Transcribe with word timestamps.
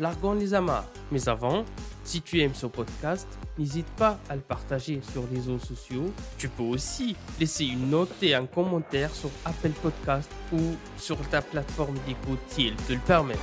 largons 0.00 0.34
les 0.34 0.54
amarres. 0.54 0.88
Mais 1.10 1.28
avant, 1.28 1.64
si 2.02 2.20
tu 2.22 2.40
aimes 2.40 2.54
ce 2.54 2.66
podcast, 2.66 3.28
n'hésite 3.58 3.86
pas 3.96 4.18
à 4.28 4.36
le 4.36 4.42
partager 4.42 5.00
sur 5.12 5.24
les 5.30 5.38
réseaux 5.38 5.58
sociaux. 5.58 6.12
Tu 6.38 6.48
peux 6.48 6.62
aussi 6.62 7.16
laisser 7.38 7.64
une 7.64 7.90
note 7.90 8.22
et 8.22 8.34
un 8.34 8.46
commentaire 8.46 9.14
sur 9.14 9.30
Apple 9.44 9.72
Podcast 9.82 10.30
ou 10.52 10.60
sur 10.96 11.18
ta 11.28 11.42
plateforme 11.42 11.96
d'écoute 12.06 12.40
si 12.48 12.68
elle 12.68 12.76
te 12.76 12.92
le 12.92 12.98
permet. 13.00 13.38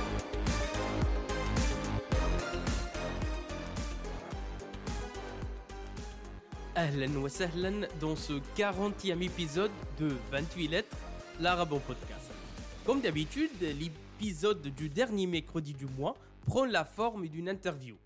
Ahlan 6.74 7.14
wa 7.20 7.28
sahlan 7.28 7.86
dans 8.00 8.16
ce 8.16 8.32
40e 8.56 9.22
épisode 9.22 9.70
de 9.98 10.16
28 10.30 10.68
lettres, 10.68 10.96
l'Arabon 11.38 11.78
Podcast. 11.78 12.30
Comme 12.86 13.00
d'habitude, 13.00 13.50
l'épisode 13.60 14.62
du 14.62 14.88
dernier 14.88 15.26
mercredi 15.26 15.74
du 15.74 15.86
mois 15.86 16.16
prend 16.46 16.64
la 16.64 16.84
forme 16.84 17.28
d'une 17.28 17.48
interview. 17.48 17.96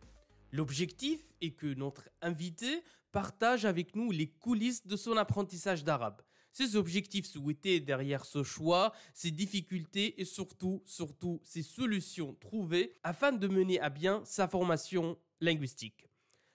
L'objectif 0.52 1.20
est 1.40 1.52
que 1.52 1.74
notre 1.74 2.08
invité 2.22 2.82
partage 3.12 3.64
avec 3.64 3.96
nous 3.96 4.10
les 4.10 4.28
coulisses 4.28 4.86
de 4.86 4.96
son 4.96 5.16
apprentissage 5.16 5.84
d'arabe, 5.84 6.22
ses 6.52 6.76
objectifs 6.76 7.26
souhaités 7.26 7.80
derrière 7.80 8.24
ce 8.24 8.42
choix, 8.42 8.92
ses 9.14 9.30
difficultés 9.30 10.20
et 10.20 10.24
surtout, 10.24 10.82
surtout, 10.84 11.40
ses 11.44 11.62
solutions 11.62 12.34
trouvées 12.40 12.94
afin 13.02 13.32
de 13.32 13.48
mener 13.48 13.80
à 13.80 13.90
bien 13.90 14.22
sa 14.24 14.48
formation 14.48 15.18
linguistique. 15.40 16.08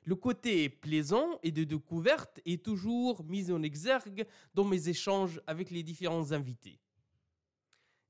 Le 0.03 0.15
côté 0.15 0.69
plaisant 0.69 1.39
et 1.43 1.51
de 1.51 1.63
découverte 1.63 2.39
est 2.45 2.63
toujours 2.65 3.23
mis 3.25 3.51
en 3.51 3.61
exergue 3.61 4.25
dans 4.55 4.65
mes 4.65 4.89
échanges 4.89 5.39
avec 5.45 5.69
les 5.69 5.83
différents 5.83 6.31
invités. 6.31 6.79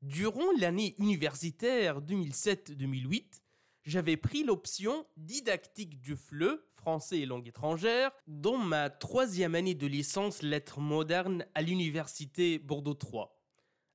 Durant 0.01 0.51
l'année 0.57 0.95
universitaire 0.97 2.01
2007-2008, 2.01 3.40
j'avais 3.83 4.17
pris 4.17 4.43
l'option 4.43 5.05
didactique 5.17 5.99
du 5.99 6.15
FLE, 6.15 6.63
français 6.75 7.19
et 7.19 7.25
langue 7.25 7.47
étrangère, 7.47 8.11
dans 8.27 8.57
ma 8.57 8.89
troisième 8.89 9.55
année 9.55 9.75
de 9.75 9.87
licence 9.87 10.41
lettres 10.41 10.79
modernes 10.79 11.45
à 11.55 11.61
l'université 11.61 12.59
Bordeaux 12.59 12.93
3. 12.93 13.37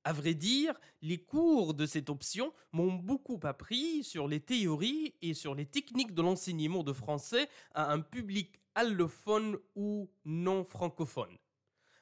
À 0.05 0.13
vrai 0.13 0.35
dire, 0.35 0.79
les 1.03 1.19
cours 1.19 1.75
de 1.75 1.85
cette 1.85 2.11
option 2.11 2.53
m'ont 2.71 2.93
beaucoup 2.93 3.41
appris 3.43 4.05
sur 4.05 4.29
les 4.29 4.39
théories 4.39 5.15
et 5.21 5.35
sur 5.35 5.57
les 5.57 5.67
techniques 5.67 6.15
de 6.15 6.23
l'enseignement 6.23 6.85
de 6.85 6.93
français 6.93 7.49
à 7.75 7.93
un 7.93 8.01
public 8.01 8.61
allophone 8.77 9.57
ou 9.75 10.09
non 10.25 10.65
francophone. 10.65 11.37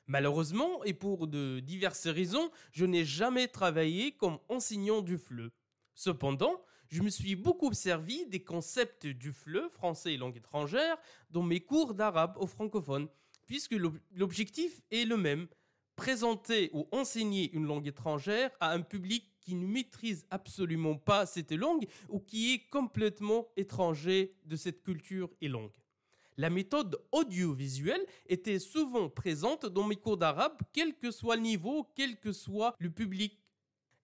Malheureusement, 0.06 0.84
et 0.84 0.92
pour 0.92 1.26
de 1.26 1.60
diverses 1.60 2.08
raisons, 2.08 2.50
je 2.72 2.84
n'ai 2.84 3.06
jamais 3.06 3.48
travaillé 3.48 4.12
comme 4.12 4.38
enseignant 4.50 5.00
du 5.00 5.16
FLE. 5.16 5.50
Cependant, 5.94 6.60
je 6.94 7.02
me 7.02 7.10
suis 7.10 7.34
beaucoup 7.34 7.72
servi 7.72 8.24
des 8.26 8.44
concepts 8.44 9.04
du 9.04 9.32
FLE, 9.32 9.68
français 9.68 10.14
et 10.14 10.16
langue 10.16 10.36
étrangère, 10.36 10.96
dans 11.28 11.42
mes 11.42 11.58
cours 11.58 11.92
d'arabe 11.92 12.36
aux 12.38 12.46
francophones, 12.46 13.08
puisque 13.46 13.74
l'objectif 14.14 14.80
est 14.92 15.04
le 15.04 15.16
même, 15.16 15.48
présenter 15.96 16.70
ou 16.72 16.86
enseigner 16.92 17.50
une 17.52 17.66
langue 17.66 17.88
étrangère 17.88 18.52
à 18.60 18.70
un 18.70 18.82
public 18.82 19.28
qui 19.40 19.56
ne 19.56 19.66
maîtrise 19.66 20.24
absolument 20.30 20.94
pas 20.94 21.26
cette 21.26 21.50
langue 21.50 21.88
ou 22.08 22.20
qui 22.20 22.54
est 22.54 22.70
complètement 22.70 23.48
étranger 23.56 24.36
de 24.44 24.54
cette 24.54 24.84
culture 24.84 25.30
et 25.40 25.48
langue. 25.48 25.76
La 26.36 26.48
méthode 26.48 27.00
audiovisuelle 27.10 28.06
était 28.26 28.60
souvent 28.60 29.08
présente 29.08 29.66
dans 29.66 29.84
mes 29.84 29.96
cours 29.96 30.16
d'arabe, 30.16 30.58
quel 30.72 30.96
que 30.96 31.10
soit 31.10 31.34
le 31.34 31.42
niveau, 31.42 31.88
quel 31.96 32.20
que 32.20 32.32
soit 32.32 32.76
le 32.78 32.90
public 32.90 33.36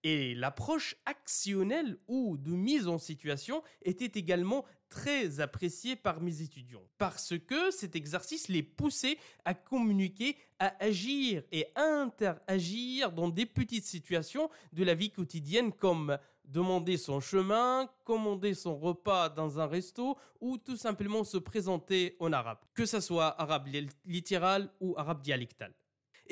et 0.03 0.33
l'approche 0.35 0.95
actionnelle 1.05 1.97
ou 2.07 2.37
de 2.37 2.51
mise 2.51 2.87
en 2.87 2.97
situation 2.97 3.63
était 3.83 4.19
également 4.19 4.65
très 4.89 5.39
appréciée 5.39 5.95
par 5.95 6.21
mes 6.21 6.41
étudiants 6.41 6.83
parce 6.97 7.37
que 7.39 7.71
cet 7.71 7.95
exercice 7.95 8.49
les 8.49 8.63
poussait 8.63 9.17
à 9.45 9.53
communiquer, 9.53 10.37
à 10.59 10.75
agir 10.83 11.43
et 11.51 11.67
interagir 11.75 13.11
dans 13.11 13.29
des 13.29 13.45
petites 13.45 13.85
situations 13.85 14.49
de 14.73 14.83
la 14.83 14.93
vie 14.93 15.11
quotidienne 15.11 15.71
comme 15.71 16.17
demander 16.45 16.97
son 16.97 17.19
chemin, 17.19 17.89
commander 18.03 18.53
son 18.53 18.77
repas 18.77 19.29
dans 19.29 19.59
un 19.59 19.67
resto 19.67 20.17
ou 20.41 20.57
tout 20.57 20.75
simplement 20.75 21.23
se 21.23 21.37
présenter 21.37 22.17
en 22.19 22.33
arabe, 22.33 22.59
que 22.73 22.85
ce 22.85 22.99
soit 22.99 23.29
arabe 23.41 23.69
littéral 24.05 24.69
ou 24.81 24.95
arabe 24.97 25.21
dialectal. 25.21 25.73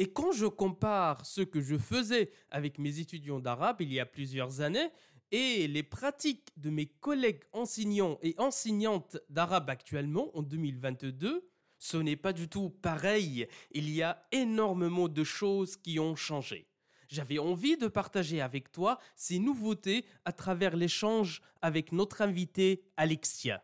Et 0.01 0.13
quand 0.13 0.31
je 0.31 0.45
compare 0.45 1.25
ce 1.25 1.41
que 1.41 1.59
je 1.59 1.77
faisais 1.77 2.31
avec 2.51 2.79
mes 2.79 2.99
étudiants 2.99 3.41
d'arabe 3.41 3.81
il 3.81 3.91
y 3.91 3.99
a 3.99 4.05
plusieurs 4.05 4.61
années 4.61 4.87
et 5.29 5.67
les 5.67 5.83
pratiques 5.83 6.47
de 6.55 6.69
mes 6.69 6.85
collègues 6.85 7.43
enseignants 7.51 8.17
et 8.23 8.33
enseignantes 8.37 9.17
d'arabe 9.27 9.69
actuellement 9.69 10.31
en 10.37 10.41
2022, 10.41 11.45
ce 11.79 11.97
n'est 11.97 12.15
pas 12.15 12.31
du 12.31 12.47
tout 12.47 12.69
pareil. 12.69 13.45
Il 13.71 13.89
y 13.89 14.01
a 14.01 14.25
énormément 14.31 15.09
de 15.09 15.23
choses 15.25 15.75
qui 15.75 15.99
ont 15.99 16.15
changé. 16.15 16.69
J'avais 17.09 17.37
envie 17.37 17.75
de 17.75 17.89
partager 17.89 18.39
avec 18.39 18.71
toi 18.71 18.99
ces 19.17 19.37
nouveautés 19.37 20.05
à 20.23 20.31
travers 20.31 20.77
l'échange 20.77 21.41
avec 21.61 21.91
notre 21.91 22.21
invité 22.21 22.85
Alexia. 22.95 23.61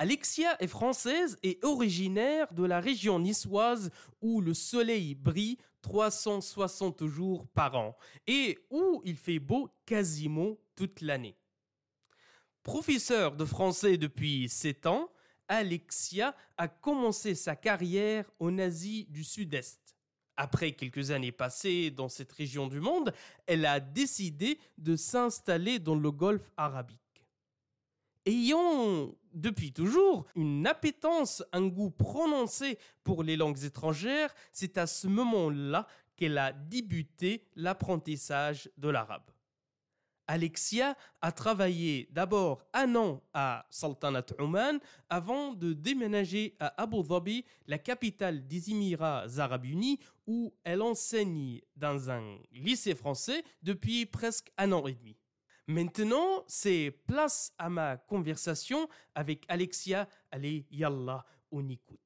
Alexia 0.00 0.56
est 0.62 0.68
française 0.68 1.36
et 1.42 1.58
originaire 1.62 2.52
de 2.54 2.62
la 2.62 2.78
région 2.78 3.18
niçoise 3.18 3.90
où 4.22 4.40
le 4.40 4.54
soleil 4.54 5.16
brille 5.16 5.58
360 5.82 7.04
jours 7.06 7.48
par 7.48 7.74
an 7.74 7.96
et 8.28 8.58
où 8.70 9.02
il 9.04 9.16
fait 9.16 9.40
beau 9.40 9.68
quasiment 9.86 10.56
toute 10.76 11.00
l'année. 11.00 11.36
Professeur 12.62 13.34
de 13.34 13.44
français 13.44 13.96
depuis 13.96 14.48
7 14.48 14.86
ans, 14.86 15.10
Alexia 15.48 16.36
a 16.56 16.68
commencé 16.68 17.34
sa 17.34 17.56
carrière 17.56 18.30
en 18.38 18.56
Asie 18.58 19.06
du 19.10 19.24
Sud-Est. 19.24 19.96
Après 20.36 20.72
quelques 20.72 21.10
années 21.10 21.32
passées 21.32 21.90
dans 21.90 22.08
cette 22.08 22.30
région 22.30 22.68
du 22.68 22.78
monde, 22.78 23.12
elle 23.46 23.66
a 23.66 23.80
décidé 23.80 24.60
de 24.76 24.94
s'installer 24.94 25.80
dans 25.80 25.96
le 25.96 26.12
Golfe 26.12 26.52
arabique 26.56 27.00
ayant 28.28 29.14
depuis 29.34 29.72
toujours 29.72 30.26
une 30.34 30.66
appétence, 30.66 31.42
un 31.52 31.66
goût 31.66 31.90
prononcé 31.90 32.78
pour 33.04 33.22
les 33.22 33.36
langues 33.36 33.62
étrangères, 33.64 34.34
c'est 34.52 34.78
à 34.78 34.86
ce 34.86 35.06
moment-là 35.06 35.86
qu'elle 36.16 36.38
a 36.38 36.52
débuté 36.52 37.44
l'apprentissage 37.54 38.70
de 38.76 38.88
l'arabe. 38.88 39.30
Alexia 40.28 40.94
a 41.22 41.32
travaillé 41.32 42.06
d'abord 42.12 42.62
un 42.74 42.94
an 42.96 43.22
à 43.32 43.66
Sultanat 43.70 44.26
Oman 44.38 44.78
avant 45.08 45.54
de 45.54 45.72
déménager 45.72 46.54
à 46.60 46.82
Abu 46.82 47.02
Dhabi, 47.02 47.44
la 47.66 47.78
capitale 47.78 48.46
des 48.46 48.70
Émirats 48.70 49.24
arabes 49.38 49.64
unis, 49.64 49.98
où 50.26 50.52
elle 50.64 50.82
enseigne 50.82 51.62
dans 51.76 52.10
un 52.10 52.38
lycée 52.52 52.94
français 52.94 53.42
depuis 53.62 54.04
presque 54.04 54.52
un 54.58 54.72
an 54.72 54.86
et 54.86 54.92
demi. 54.92 55.16
Maintenant, 55.70 56.44
c'est 56.46 56.90
place 57.06 57.52
à 57.58 57.68
ma 57.68 57.98
conversation 57.98 58.88
avec 59.14 59.44
Alexia. 59.48 60.08
Allez, 60.30 60.64
yallah, 60.70 61.26
on 61.52 61.68
écoute. 61.68 61.98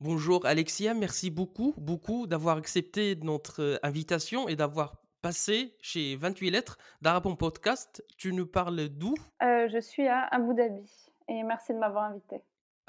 Bonjour 0.00 0.44
Alexia, 0.46 0.92
merci 0.92 1.30
beaucoup, 1.30 1.74
beaucoup 1.76 2.26
d'avoir 2.26 2.56
accepté 2.56 3.14
notre 3.22 3.62
euh, 3.62 3.78
invitation 3.84 4.48
et 4.48 4.56
d'avoir 4.56 4.96
passé 5.20 5.76
chez 5.80 6.16
28 6.16 6.50
lettres 6.50 6.76
d'Arabon 7.00 7.36
Podcast. 7.36 8.04
Tu 8.18 8.32
nous 8.32 8.48
parles 8.48 8.88
d'où? 8.88 9.14
Euh, 9.44 9.68
Je 9.68 9.78
suis 9.78 10.08
à 10.08 10.24
Abu 10.32 10.52
Dhabi 10.52 10.90
et 11.28 11.44
merci 11.44 11.72
de 11.72 11.78
m'avoir 11.78 12.10
invité. 12.10 12.38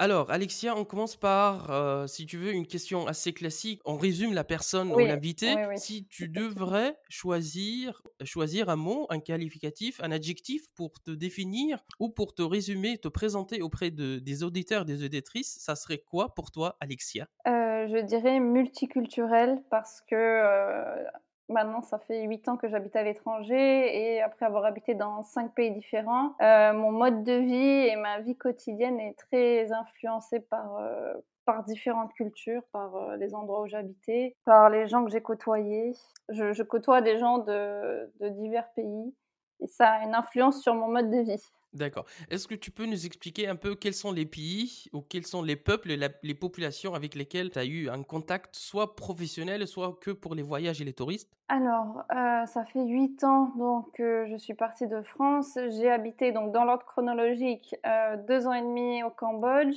Alors, 0.00 0.32
Alexia, 0.32 0.76
on 0.76 0.84
commence 0.84 1.14
par, 1.14 1.70
euh, 1.70 2.08
si 2.08 2.26
tu 2.26 2.36
veux, 2.36 2.52
une 2.52 2.66
question 2.66 3.06
assez 3.06 3.32
classique. 3.32 3.80
On 3.84 3.96
résume 3.96 4.32
la 4.32 4.42
personne 4.42 4.92
ou 4.92 4.98
l'invité. 4.98 5.54
Si 5.76 6.06
tu 6.06 6.28
devrais 6.28 6.98
choisir, 7.08 8.02
choisir 8.24 8.68
un 8.70 8.76
mot, 8.76 9.06
un 9.10 9.20
qualificatif, 9.20 10.00
un 10.02 10.10
adjectif 10.10 10.66
pour 10.74 11.00
te 11.00 11.12
définir 11.12 11.78
ou 12.00 12.08
pour 12.08 12.34
te 12.34 12.42
résumer, 12.42 12.98
te 12.98 13.06
présenter 13.06 13.62
auprès 13.62 13.92
de, 13.92 14.18
des 14.18 14.42
auditeurs, 14.42 14.84
des 14.84 15.04
auditrices, 15.04 15.58
ça 15.60 15.76
serait 15.76 15.98
quoi 15.98 16.34
pour 16.34 16.50
toi, 16.50 16.76
Alexia? 16.80 17.28
Euh, 17.46 17.86
Je 17.86 18.02
dirais 18.04 18.40
multiculturel 18.40 19.62
parce 19.70 20.00
que 20.00 20.16
euh, 20.16 21.04
Maintenant, 21.50 21.82
ça 21.82 21.98
fait 21.98 22.22
huit 22.22 22.48
ans 22.48 22.56
que 22.56 22.68
j'habite 22.68 22.96
à 22.96 23.02
l'étranger 23.02 24.14
et 24.14 24.22
après 24.22 24.46
avoir 24.46 24.64
habité 24.64 24.94
dans 24.94 25.22
cinq 25.22 25.54
pays 25.54 25.70
différents, 25.72 26.34
euh, 26.40 26.72
mon 26.72 26.90
mode 26.90 27.22
de 27.22 27.34
vie 27.34 27.88
et 27.88 27.96
ma 27.96 28.20
vie 28.20 28.36
quotidienne 28.36 28.98
est 28.98 29.14
très 29.14 29.70
influencé 29.70 30.40
par, 30.40 30.76
euh, 30.78 31.12
par 31.44 31.62
différentes 31.64 32.14
cultures, 32.14 32.62
par 32.72 32.96
euh, 32.96 33.16
les 33.16 33.34
endroits 33.34 33.60
où 33.60 33.66
j'habitais, 33.66 34.36
par 34.46 34.70
les 34.70 34.88
gens 34.88 35.04
que 35.04 35.10
j'ai 35.10 35.20
côtoyés. 35.20 35.92
Je, 36.30 36.54
je, 36.54 36.62
côtoie 36.62 37.02
des 37.02 37.18
gens 37.18 37.38
de, 37.38 38.10
de 38.20 38.28
divers 38.30 38.70
pays 38.74 39.14
et 39.60 39.66
ça 39.66 39.90
a 39.90 40.04
une 40.04 40.14
influence 40.14 40.62
sur 40.62 40.74
mon 40.74 40.88
mode 40.88 41.10
de 41.10 41.18
vie. 41.18 41.44
D'accord. 41.74 42.06
Est-ce 42.30 42.46
que 42.46 42.54
tu 42.54 42.70
peux 42.70 42.86
nous 42.86 43.04
expliquer 43.04 43.48
un 43.48 43.56
peu 43.56 43.74
quels 43.74 43.94
sont 43.94 44.12
les 44.12 44.26
pays 44.26 44.84
ou 44.92 45.00
quels 45.00 45.26
sont 45.26 45.42
les 45.42 45.56
peuples 45.56 45.90
et 45.90 45.98
les 46.22 46.34
populations 46.34 46.94
avec 46.94 47.16
lesquels 47.16 47.50
tu 47.50 47.58
as 47.58 47.64
eu 47.64 47.88
un 47.88 48.04
contact, 48.04 48.54
soit 48.54 48.94
professionnel, 48.94 49.66
soit 49.66 49.98
que 50.00 50.12
pour 50.12 50.36
les 50.36 50.42
voyages 50.42 50.80
et 50.80 50.84
les 50.84 50.92
touristes? 50.92 51.36
Alors, 51.48 52.04
euh, 52.12 52.46
ça 52.46 52.64
fait 52.64 52.84
huit 52.84 53.24
ans 53.24 53.52
donc 53.56 53.98
euh, 53.98 54.26
je 54.30 54.36
suis 54.36 54.54
partie 54.54 54.86
de 54.86 55.02
France. 55.02 55.58
J'ai 55.70 55.90
habité 55.90 56.30
donc 56.30 56.52
dans 56.52 56.64
l'ordre 56.64 56.86
chronologique 56.86 57.74
euh, 57.84 58.16
deux 58.28 58.46
ans 58.46 58.52
et 58.52 58.62
demi 58.62 59.02
au 59.02 59.10
Cambodge, 59.10 59.76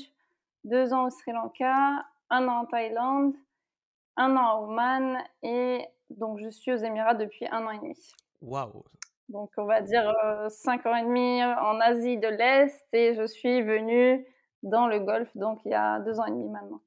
deux 0.65 0.94
ans 0.94 1.07
au 1.07 1.09
Sri 1.09 1.31
Lanka, 1.31 2.05
un 2.29 2.47
an 2.47 2.59
en 2.59 2.65
Thaïlande, 2.65 3.33
un 4.17 4.35
an 4.38 4.47
à 4.47 4.55
Oman 4.61 5.17
et 5.41 5.83
donc 6.11 6.39
je 6.39 6.49
suis 6.49 6.71
aux 6.71 6.77
Émirats 6.77 7.15
depuis 7.15 7.47
un 7.49 7.65
an 7.65 7.71
et 7.71 7.79
demi. 7.79 7.97
Waouh, 8.41 8.83
donc, 9.29 9.51
on 9.57 9.65
va 9.65 9.81
dire 9.81 10.13
euh, 10.24 10.50
5 10.50 10.85
ans 10.85 10.95
et 10.95 11.03
demi 11.03 11.44
en 11.44 11.79
Asie 11.79 12.18
de 12.18 12.27
l'Est 12.27 12.85
et 12.94 13.13
je 13.13 13.25
suis 13.25 13.62
venue 13.62 14.25
dans 14.63 14.88
le 14.88 15.00
Golfe, 15.00 15.35
donc 15.35 15.59
il 15.65 15.71
y 15.71 15.75
a 15.75 16.00
deux 16.00 16.19
ans 16.19 16.25
et 16.25 16.31
demi 16.31 16.50
maintenant. 16.50 16.81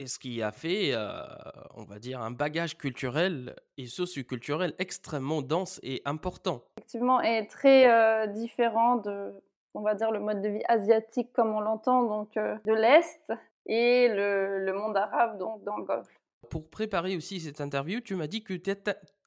Et 0.00 0.06
ce 0.06 0.18
qui 0.18 0.42
a 0.42 0.50
fait, 0.50 0.92
euh, 0.94 1.26
on 1.74 1.84
va 1.84 1.98
dire, 1.98 2.22
un 2.22 2.30
bagage 2.30 2.78
culturel 2.78 3.54
et 3.76 3.84
socioculturel 3.84 4.72
extrêmement 4.78 5.42
dense 5.42 5.78
et 5.82 6.00
important. 6.06 6.62
Effectivement, 6.78 7.20
et 7.20 7.46
très 7.46 7.90
euh, 7.90 8.26
différent 8.28 8.96
de, 8.96 9.34
on 9.74 9.82
va 9.82 9.94
dire, 9.94 10.10
le 10.10 10.20
mode 10.20 10.40
de 10.40 10.48
vie 10.48 10.62
asiatique 10.68 11.34
comme 11.34 11.54
on 11.54 11.60
l'entend, 11.60 12.04
donc 12.04 12.34
euh, 12.38 12.56
de 12.64 12.72
l'Est 12.72 13.30
et 13.66 14.08
le, 14.08 14.64
le 14.64 14.72
monde 14.72 14.96
arabe, 14.96 15.38
donc 15.38 15.62
dans 15.64 15.76
le 15.76 15.84
Golfe. 15.84 16.08
Pour 16.48 16.70
préparer 16.70 17.14
aussi 17.14 17.38
cette 17.38 17.60
interview, 17.60 18.00
tu 18.00 18.14
m'as 18.14 18.26
dit 18.26 18.42
que 18.42 18.54
tu 18.54 18.70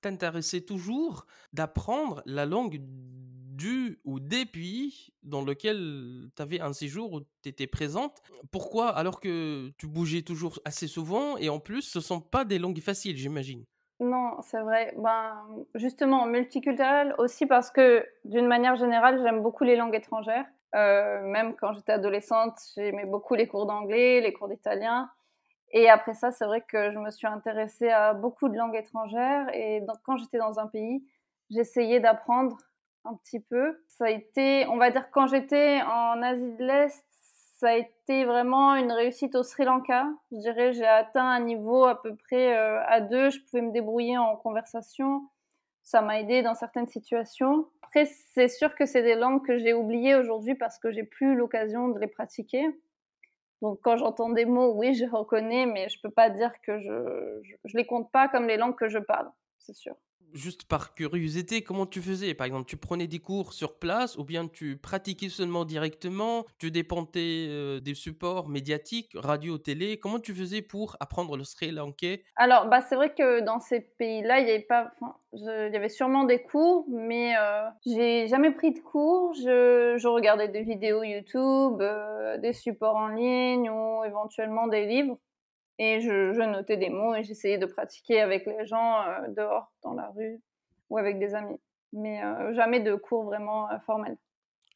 t'intéressais 0.03 0.61
toujours 0.61 1.25
d'apprendre 1.53 2.21
la 2.25 2.45
langue 2.45 2.79
du 2.79 3.99
ou 4.03 4.19
des 4.19 4.45
pays 4.45 5.13
dans 5.23 5.43
lequel 5.43 6.29
tu 6.35 6.41
avais 6.41 6.59
un 6.59 6.73
séjour 6.73 7.13
où 7.13 7.21
tu 7.41 7.49
étais 7.49 7.67
présente. 7.67 8.21
Pourquoi 8.51 8.89
alors 8.89 9.19
que 9.19 9.71
tu 9.77 9.87
bougeais 9.87 10.23
toujours 10.23 10.59
assez 10.65 10.87
souvent 10.87 11.37
et 11.37 11.49
en 11.49 11.59
plus 11.59 11.81
ce 11.81 11.99
sont 11.99 12.19
pas 12.19 12.45
des 12.45 12.59
langues 12.59 12.81
faciles, 12.81 13.17
j'imagine? 13.17 13.63
Non, 13.99 14.41
c'est 14.41 14.59
vrai. 14.59 14.93
Ben, 14.97 15.45
justement, 15.75 16.25
multiculturel 16.25 17.15
aussi 17.19 17.45
parce 17.45 17.71
que, 17.71 18.05
d'une 18.25 18.47
manière 18.47 18.75
générale, 18.75 19.21
j'aime 19.23 19.41
beaucoup 19.41 19.63
les 19.63 19.77
langues 19.77 19.95
étrangères. 19.95 20.45
Euh, 20.75 21.21
même 21.21 21.55
quand 21.55 21.73
j'étais 21.73 21.93
adolescente, 21.93 22.57
j'aimais 22.75 23.05
beaucoup 23.05 23.35
les 23.35 23.47
cours 23.47 23.65
d'anglais, 23.65 24.19
les 24.19 24.33
cours 24.33 24.49
d'italien. 24.49 25.09
Et 25.73 25.89
après 25.89 26.13
ça, 26.13 26.31
c'est 26.31 26.45
vrai 26.45 26.61
que 26.61 26.91
je 26.91 26.99
me 26.99 27.09
suis 27.09 27.27
intéressée 27.27 27.89
à 27.89 28.13
beaucoup 28.13 28.47
de 28.47 28.55
langues 28.55 28.75
étrangères. 28.75 29.47
Et 29.53 29.83
quand 30.03 30.17
j'étais 30.17 30.37
dans 30.37 30.59
un 30.59 30.67
pays, 30.67 31.03
j'essayais 31.49 31.99
d'apprendre 31.99 32.57
un 33.05 33.15
petit 33.15 33.39
peu. 33.39 33.83
Ça 33.87 34.05
a 34.05 34.09
été, 34.09 34.67
on 34.67 34.77
va 34.77 34.91
dire, 34.91 35.09
quand 35.11 35.27
j'étais 35.27 35.81
en 35.81 36.21
Asie 36.21 36.55
de 36.57 36.63
l'Est, 36.63 37.03
ça 37.57 37.69
a 37.69 37.77
été 37.77 38.23
vraiment 38.23 38.75
une 38.75 38.91
réussite 38.91 39.35
au 39.35 39.41
Sri 39.41 39.65
Lanka. 39.65 40.05
Je 40.31 40.37
dirais, 40.37 40.73
j'ai 40.73 40.85
atteint 40.85 41.25
un 41.25 41.39
niveau 41.39 41.85
à 41.85 42.01
peu 42.01 42.15
près 42.15 42.55
euh, 42.55 42.79
à 42.85 43.01
deux. 43.01 43.31
Je 43.31 43.39
pouvais 43.45 43.61
me 43.61 43.71
débrouiller 43.71 44.17
en 44.17 44.35
conversation. 44.35 45.27
Ça 45.81 46.01
m'a 46.01 46.19
aidé 46.19 46.43
dans 46.43 46.55
certaines 46.55 46.87
situations. 46.87 47.67
Après, 47.81 48.05
c'est 48.05 48.47
sûr 48.47 48.75
que 48.75 48.85
c'est 48.85 49.01
des 49.01 49.15
langues 49.15 49.45
que 49.45 49.57
j'ai 49.57 49.73
oubliées 49.73 50.15
aujourd'hui 50.15 50.55
parce 50.55 50.77
que 50.77 50.91
j'ai 50.91 51.03
plus 51.03 51.35
l'occasion 51.35 51.87
de 51.87 51.99
les 51.99 52.07
pratiquer. 52.07 52.65
Donc 53.63 53.79
quand 53.81 53.95
j'entends 53.95 54.29
des 54.29 54.43
mots, 54.43 54.73
oui, 54.73 54.93
je 54.93 55.05
reconnais, 55.05 55.65
mais 55.65 55.87
je 55.87 55.97
peux 56.01 56.11
pas 56.11 56.29
dire 56.29 56.51
que 56.63 56.81
je, 56.81 57.41
je 57.63 57.77
les 57.77 57.85
compte 57.85 58.11
pas 58.11 58.27
comme 58.27 58.45
les 58.45 58.57
langues 58.57 58.75
que 58.75 58.89
je 58.89 58.99
parle, 58.99 59.31
c'est 59.57 59.73
sûr 59.73 59.95
juste 60.33 60.65
par 60.65 60.93
curiosité, 60.93 61.61
comment 61.63 61.85
tu 61.85 62.01
faisais? 62.01 62.33
Par 62.33 62.47
exemple, 62.47 62.65
tu 62.65 62.77
prenais 62.77 63.07
des 63.07 63.19
cours 63.19 63.53
sur 63.53 63.77
place 63.79 64.17
ou 64.17 64.23
bien 64.23 64.47
tu 64.47 64.77
pratiquais 64.77 65.29
seulement 65.29 65.65
directement 65.65 66.45
Tu 66.57 66.71
dépendais 66.71 67.47
euh, 67.49 67.79
des 67.79 67.93
supports 67.93 68.49
médiatiques, 68.49 69.11
radio, 69.15 69.57
télé 69.57 69.97
Comment 69.97 70.19
tu 70.19 70.33
faisais 70.33 70.61
pour 70.61 70.97
apprendre 70.99 71.37
le 71.37 71.43
sri 71.43 71.71
lankais? 71.71 72.23
Alors, 72.35 72.67
bah, 72.67 72.81
c'est 72.81 72.95
vrai 72.95 73.13
que 73.13 73.41
dans 73.41 73.59
ces 73.59 73.81
pays-là, 73.81 74.39
il 74.39 74.47
y 74.47 74.51
avait 74.51 74.59
pas. 74.61 74.91
Je, 75.33 75.87
sûrement 75.89 76.23
des 76.23 76.41
cours, 76.41 76.85
mais 76.89 77.35
euh, 77.37 77.69
j'ai 77.85 78.27
jamais 78.27 78.51
pris 78.51 78.73
de 78.73 78.79
cours. 78.79 79.33
Je, 79.33 79.95
je 79.97 80.07
regardais 80.07 80.47
des 80.47 80.63
vidéos 80.63 81.03
YouTube, 81.03 81.81
euh, 81.81 82.37
des 82.37 82.53
supports 82.53 82.95
en 82.95 83.07
ligne 83.07 83.69
ou 83.69 84.03
éventuellement 84.03 84.67
des 84.67 84.85
livres. 84.85 85.17
Et 85.79 86.01
je, 86.01 86.33
je, 86.33 86.41
notais 86.41 86.77
des 86.77 86.89
mots 86.89 87.15
et 87.15 87.23
j'essayais 87.23 87.57
de 87.57 87.65
pratiquer 87.65 88.21
avec 88.21 88.45
les 88.45 88.65
gens 88.65 89.01
euh, 89.01 89.27
dehors, 89.29 89.71
dans 89.81 89.93
la 89.93 90.09
rue 90.09 90.41
ou 90.89 90.97
avec 90.97 91.19
des 91.19 91.33
amis. 91.33 91.59
Mais 91.93 92.23
euh, 92.23 92.53
jamais 92.53 92.79
de 92.79 92.95
cours 92.95 93.23
vraiment 93.23 93.69
euh, 93.71 93.79
formels. 93.79 94.17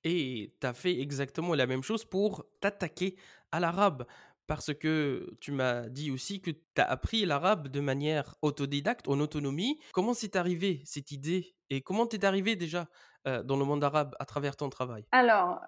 Et 0.04 0.54
tu 0.60 0.68
as 0.68 0.74
fait 0.74 1.00
exactement 1.00 1.54
la 1.54 1.68
même 1.68 1.84
chose 1.84 2.06
pour 2.06 2.46
t'attaquer 2.62 3.16
à 3.52 3.60
l'arabe. 3.60 4.06
Parce 4.48 4.74
que 4.74 5.36
tu 5.42 5.52
m'as 5.52 5.90
dit 5.90 6.10
aussi 6.10 6.42
que 6.42 6.52
tu 6.52 6.62
as 6.78 6.86
appris 6.86 7.26
l'arabe 7.26 7.68
de 7.68 7.82
manière 7.82 8.36
autodidacte, 8.42 9.10
en 9.10 9.20
autonomie. 9.20 9.80
Comment 9.92 10.14
c'est 10.14 10.38
arrivé 10.38 10.82
cette 10.86 11.12
idée 11.12 11.54
Et 11.70 11.82
comment 11.82 12.06
t'es 12.06 12.24
arrivé 12.24 12.56
déjà 12.56 12.88
dans 13.26 13.58
le 13.58 13.66
monde 13.66 13.84
arabe 13.84 14.16
à 14.22 14.26
travers 14.26 14.56
ton 14.56 14.70
travail? 14.70 15.04
Alors, 15.12 15.60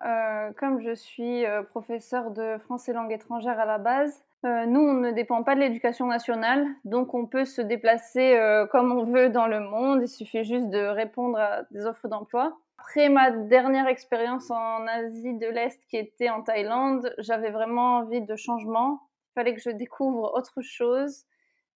comme 0.55 0.79
je 0.79 0.95
suis 0.95 1.43
professeur 1.71 2.31
de 2.31 2.57
français 2.59 2.93
langue 2.93 3.11
étrangère 3.11 3.59
à 3.59 3.65
la 3.65 3.79
base, 3.79 4.23
euh, 4.45 4.65
nous, 4.65 4.79
on 4.79 4.93
ne 4.93 5.11
dépend 5.11 5.43
pas 5.43 5.55
de 5.55 5.59
l'éducation 5.59 6.07
nationale, 6.07 6.65
donc 6.85 7.13
on 7.13 7.25
peut 7.25 7.43
se 7.43 7.61
déplacer 7.61 8.35
euh, 8.37 8.65
comme 8.67 8.91
on 8.93 9.03
veut 9.03 9.29
dans 9.29 9.47
le 9.47 9.59
monde. 9.59 10.01
Il 10.01 10.07
suffit 10.07 10.45
juste 10.45 10.69
de 10.69 10.79
répondre 10.79 11.37
à 11.37 11.63
des 11.71 11.85
offres 11.85 12.07
d'emploi. 12.07 12.57
Après 12.77 13.09
ma 13.09 13.31
dernière 13.31 13.87
expérience 13.87 14.49
en 14.49 14.87
Asie 14.87 15.33
de 15.33 15.47
l'Est, 15.47 15.81
qui 15.89 15.97
était 15.97 16.29
en 16.29 16.41
Thaïlande, 16.41 17.13
j'avais 17.17 17.51
vraiment 17.51 17.97
envie 17.97 18.21
de 18.21 18.35
changement. 18.37 19.01
Il 19.31 19.33
fallait 19.33 19.55
que 19.55 19.61
je 19.61 19.71
découvre 19.71 20.33
autre 20.33 20.61
chose. 20.61 21.25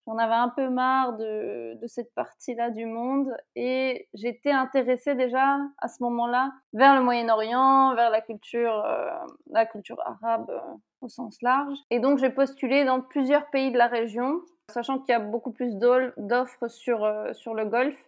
J'en 0.06 0.18
avais 0.18 0.34
un 0.34 0.50
peu 0.50 0.70
marre 0.70 1.14
de, 1.14 1.80
cette 1.88 2.14
partie-là 2.14 2.72
du 2.72 2.86
monde 2.86 3.34
et 3.56 4.10
j'étais 4.14 4.52
intéressée 4.52 5.16
déjà 5.16 5.60
à 5.78 5.88
ce 5.88 6.04
moment-là 6.04 6.52
vers 6.74 6.96
le 6.96 7.02
Moyen-Orient, 7.02 7.96
vers 7.96 8.10
la 8.10 8.20
culture, 8.20 8.84
euh, 8.86 9.12
la 9.50 9.66
culture 9.66 10.02
arabe 10.06 10.50
euh, 10.50 10.60
au 11.02 11.08
sens 11.08 11.42
large. 11.42 11.78
Et 11.90 12.00
donc 12.00 12.18
j'ai 12.18 12.30
postulé 12.30 12.84
dans 12.84 13.00
plusieurs 13.00 13.50
pays 13.50 13.72
de 13.72 13.78
la 13.78 13.88
région, 13.88 14.42
sachant 14.70 15.00
qu'il 15.00 15.14
y 15.14 15.16
a 15.16 15.20
beaucoup 15.20 15.52
plus 15.52 15.78
d'offres 15.78 16.68
sur, 16.68 17.06
euh, 17.06 17.32
sur 17.34 17.54
le 17.54 17.66
Golfe 17.66 18.04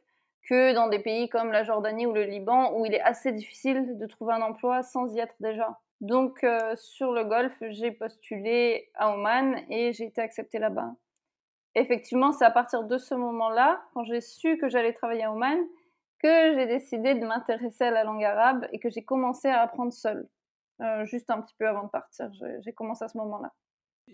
que 0.50 0.74
dans 0.74 0.90
des 0.90 1.00
pays 1.00 1.30
comme 1.30 1.52
la 1.52 1.64
Jordanie 1.64 2.06
ou 2.06 2.14
le 2.14 2.24
Liban 2.24 2.74
où 2.78 2.86
il 2.86 2.94
est 2.94 3.02
assez 3.02 3.32
difficile 3.32 3.98
de 3.98 4.06
trouver 4.06 4.34
un 4.34 4.42
emploi 4.42 4.84
sans 4.84 5.14
y 5.16 5.20
être 5.20 5.36
déjà. 5.40 5.80
Donc 6.02 6.46
sur 6.76 7.14
le 7.14 7.24
Golfe, 7.24 7.58
j'ai 7.70 7.92
postulé 7.92 8.92
à 8.96 9.14
Oman 9.14 9.56
et 9.70 9.94
j'ai 9.94 10.04
été 10.06 10.22
acceptée 10.22 10.60
là-bas 10.60 10.92
effectivement, 11.76 12.32
c'est 12.32 12.46
à 12.46 12.52
partir 12.52 12.84
de 12.84 12.98
ce 12.98 13.14
moment-là, 13.16 13.82
quand 13.94 14.04
j'ai 14.04 14.22
su 14.22 14.58
que 14.58 14.70
j'allais 14.70 14.94
travailler 14.94 15.24
à 15.24 15.32
Oman, 15.32 15.60
que 16.20 16.56
j'ai 16.56 16.66
décidé 16.66 17.14
de 17.14 17.26
m'intéresser 17.26 17.86
à 17.86 17.92
la 17.92 18.04
langue 18.04 18.24
arabe 18.24 18.68
et 18.72 18.80
que 18.80 18.90
j'ai 18.90 19.04
commencé 19.04 19.48
à 19.50 19.62
apprendre 19.62 19.94
seule. 19.94 20.28
Euh, 20.82 21.06
juste 21.06 21.30
un 21.30 21.42
petit 21.42 21.56
peu 21.58 21.68
avant 21.68 21.84
de 21.84 21.90
partir, 21.90 22.30
j'ai 22.34 22.74
commencé 22.74 23.04
à 23.06 23.08
ce 23.08 23.18
moment-là. 23.18 23.52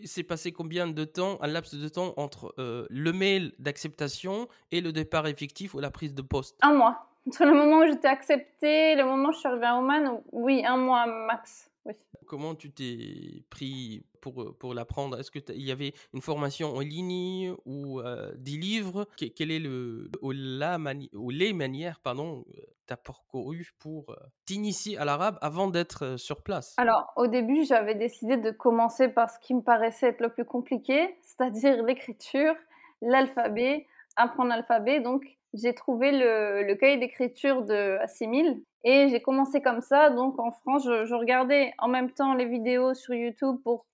C'est 0.05 0.23
passé 0.23 0.51
combien 0.51 0.87
de 0.87 1.03
temps, 1.03 1.37
un 1.41 1.47
laps 1.47 1.75
de 1.75 1.89
temps 1.89 2.13
entre 2.17 2.53
euh, 2.59 2.85
le 2.89 3.11
mail 3.11 3.53
d'acceptation 3.59 4.47
et 4.71 4.79
le 4.79 4.91
départ 4.91 5.27
effectif 5.27 5.73
ou 5.73 5.79
la 5.79 5.91
prise 5.91 6.13
de 6.13 6.21
poste? 6.21 6.57
Un 6.61 6.73
mois. 6.73 7.07
Entre 7.27 7.45
le 7.45 7.53
moment 7.53 7.79
où 7.79 7.87
j'étais 7.87 8.07
acceptée 8.07 8.93
et 8.93 8.95
le 8.95 9.05
moment 9.05 9.29
où 9.29 9.31
je 9.31 9.39
suis 9.39 9.47
arrivée 9.47 9.65
à 9.65 9.77
Oman, 9.77 10.21
oui, 10.31 10.63
un 10.65 10.77
mois 10.77 11.05
max. 11.05 11.70
Oui. 11.85 11.93
Comment 12.27 12.55
tu 12.55 12.71
t'es 12.71 13.43
pris 13.49 14.05
pour, 14.21 14.55
pour 14.57 14.73
l'apprendre? 14.73 15.19
Est-ce 15.19 15.31
qu'il 15.31 15.61
y 15.61 15.71
avait 15.71 15.93
une 16.13 16.21
formation 16.21 16.75
en 16.75 16.79
ligne 16.79 17.55
ou 17.65 17.99
euh, 17.99 18.31
des 18.37 18.57
livres? 18.57 19.07
Quelle 19.17 19.51
est 19.51 19.59
le, 19.59 20.09
ou 20.21 20.31
la 20.31 20.77
mani 20.77 21.09
ou 21.13 21.29
les 21.29 21.53
manières 21.53 21.99
pardon 21.99 22.45
t'as 22.85 22.97
parcouru 22.97 23.71
pour 23.79 24.15
t'initier 24.45 24.97
à 24.97 25.05
l'arabe 25.05 25.37
avant 25.41 25.67
d'être 25.67 26.17
sur 26.17 26.43
place? 26.43 26.75
Alors 26.77 27.11
au 27.15 27.27
début 27.27 27.65
j'avais 27.65 27.95
décidé 27.95 28.37
de 28.37 28.51
commencer 28.51 29.07
par 29.07 29.29
ce 29.29 29.39
qui 29.39 29.53
me 29.53 29.61
paraissait 29.61 30.09
être 30.09 30.21
le 30.21 30.29
plus 30.29 30.45
compliqué, 30.45 31.17
c'est-à-dire 31.21 31.83
l'écriture, 31.85 32.53
l'alphabet, 33.01 33.87
apprendre 34.15 34.49
l'alphabet. 34.49 34.99
Donc 34.99 35.23
j'ai 35.53 35.73
trouvé 35.73 36.11
le, 36.11 36.73
cahier 36.75 36.97
d'écriture 36.97 37.63
de 37.63 37.97
Assimil 38.01 38.61
et 38.83 39.09
j'ai 39.09 39.21
commencé 39.21 39.61
comme 39.61 39.81
ça. 39.81 40.09
Donc 40.09 40.39
en 40.39 40.51
France, 40.51 40.83
je, 40.85 41.13
regardais 41.13 41.73
en 41.77 41.87
même 41.87 42.11
temps 42.11 42.33
les 42.33 42.45
vidéos 42.45 42.93
sur 42.93 43.13
YouTube 43.13 43.57
pour 43.63 43.85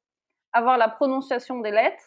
avoir 0.53 0.77
la 0.77 0.87
prononciation 0.87 1.59
des 1.59 1.71
lettres. 1.71 2.03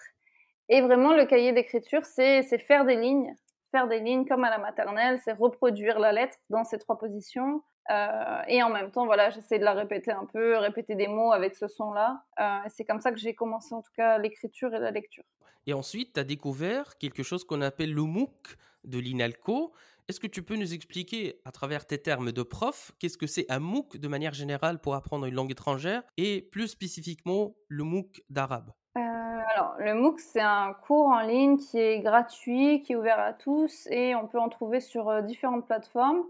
Et 0.68 0.80
vraiment, 0.80 1.12
le 1.14 1.26
cahier 1.26 1.52
d'écriture, 1.52 2.04
c'est 2.04 2.42
faire 2.58 2.84
des 2.84 2.96
lignes, 2.96 3.34
faire 3.72 3.88
des 3.88 3.98
lignes 3.98 4.24
comme 4.24 4.44
à 4.44 4.50
la 4.50 4.58
maternelle, 4.58 5.18
c'est 5.24 5.32
reproduire 5.32 5.98
la 5.98 6.12
lettre 6.12 6.36
dans 6.48 6.64
ces 6.64 6.78
trois 6.78 6.98
positions. 6.98 7.62
Euh, 7.90 8.42
et 8.46 8.62
en 8.62 8.70
même 8.70 8.92
temps, 8.92 9.04
voilà, 9.04 9.30
j'essaie 9.30 9.58
de 9.58 9.64
la 9.64 9.72
répéter 9.72 10.12
un 10.12 10.26
peu, 10.26 10.56
répéter 10.58 10.94
des 10.94 11.08
mots 11.08 11.32
avec 11.32 11.56
ce 11.56 11.66
son-là. 11.66 12.22
Euh, 12.38 12.58
c'est 12.68 12.84
comme 12.84 13.00
ça 13.00 13.10
que 13.10 13.18
j'ai 13.18 13.34
commencé 13.34 13.74
en 13.74 13.82
tout 13.82 13.90
cas 13.96 14.16
l'écriture 14.18 14.72
et 14.74 14.78
la 14.78 14.92
lecture. 14.92 15.24
Et 15.66 15.72
ensuite, 15.72 16.14
tu 16.14 16.20
as 16.20 16.24
découvert 16.24 16.98
quelque 16.98 17.24
chose 17.24 17.44
qu'on 17.44 17.62
appelle 17.62 17.92
le 17.92 18.02
MOOC 18.02 18.56
de 18.84 18.98
l'INALCO. 18.98 19.72
Est-ce 20.08 20.18
que 20.18 20.26
tu 20.26 20.42
peux 20.42 20.56
nous 20.56 20.74
expliquer, 20.74 21.40
à 21.44 21.52
travers 21.52 21.86
tes 21.86 21.98
termes 21.98 22.32
de 22.32 22.42
prof, 22.42 22.92
qu'est-ce 22.98 23.16
que 23.16 23.28
c'est 23.28 23.46
un 23.48 23.60
MOOC 23.60 23.96
de 23.96 24.08
manière 24.08 24.34
générale 24.34 24.80
pour 24.80 24.94
apprendre 24.94 25.26
une 25.26 25.34
langue 25.34 25.52
étrangère 25.52 26.02
et 26.16 26.42
plus 26.42 26.66
spécifiquement 26.66 27.54
le 27.68 27.84
MOOC 27.84 28.22
d'arabe? 28.28 28.72
Euh, 28.96 29.00
alors, 29.00 29.76
le 29.78 29.94
MOOC, 29.94 30.18
c'est 30.18 30.40
un 30.40 30.74
cours 30.86 31.06
en 31.06 31.20
ligne 31.20 31.58
qui 31.58 31.78
est 31.78 32.00
gratuit, 32.00 32.82
qui 32.82 32.94
est 32.94 32.96
ouvert 32.96 33.20
à 33.20 33.32
tous 33.32 33.86
et 33.90 34.16
on 34.16 34.26
peut 34.26 34.40
en 34.40 34.48
trouver 34.48 34.80
sur 34.80 35.08
euh, 35.08 35.22
différentes 35.22 35.66
plateformes. 35.66 36.24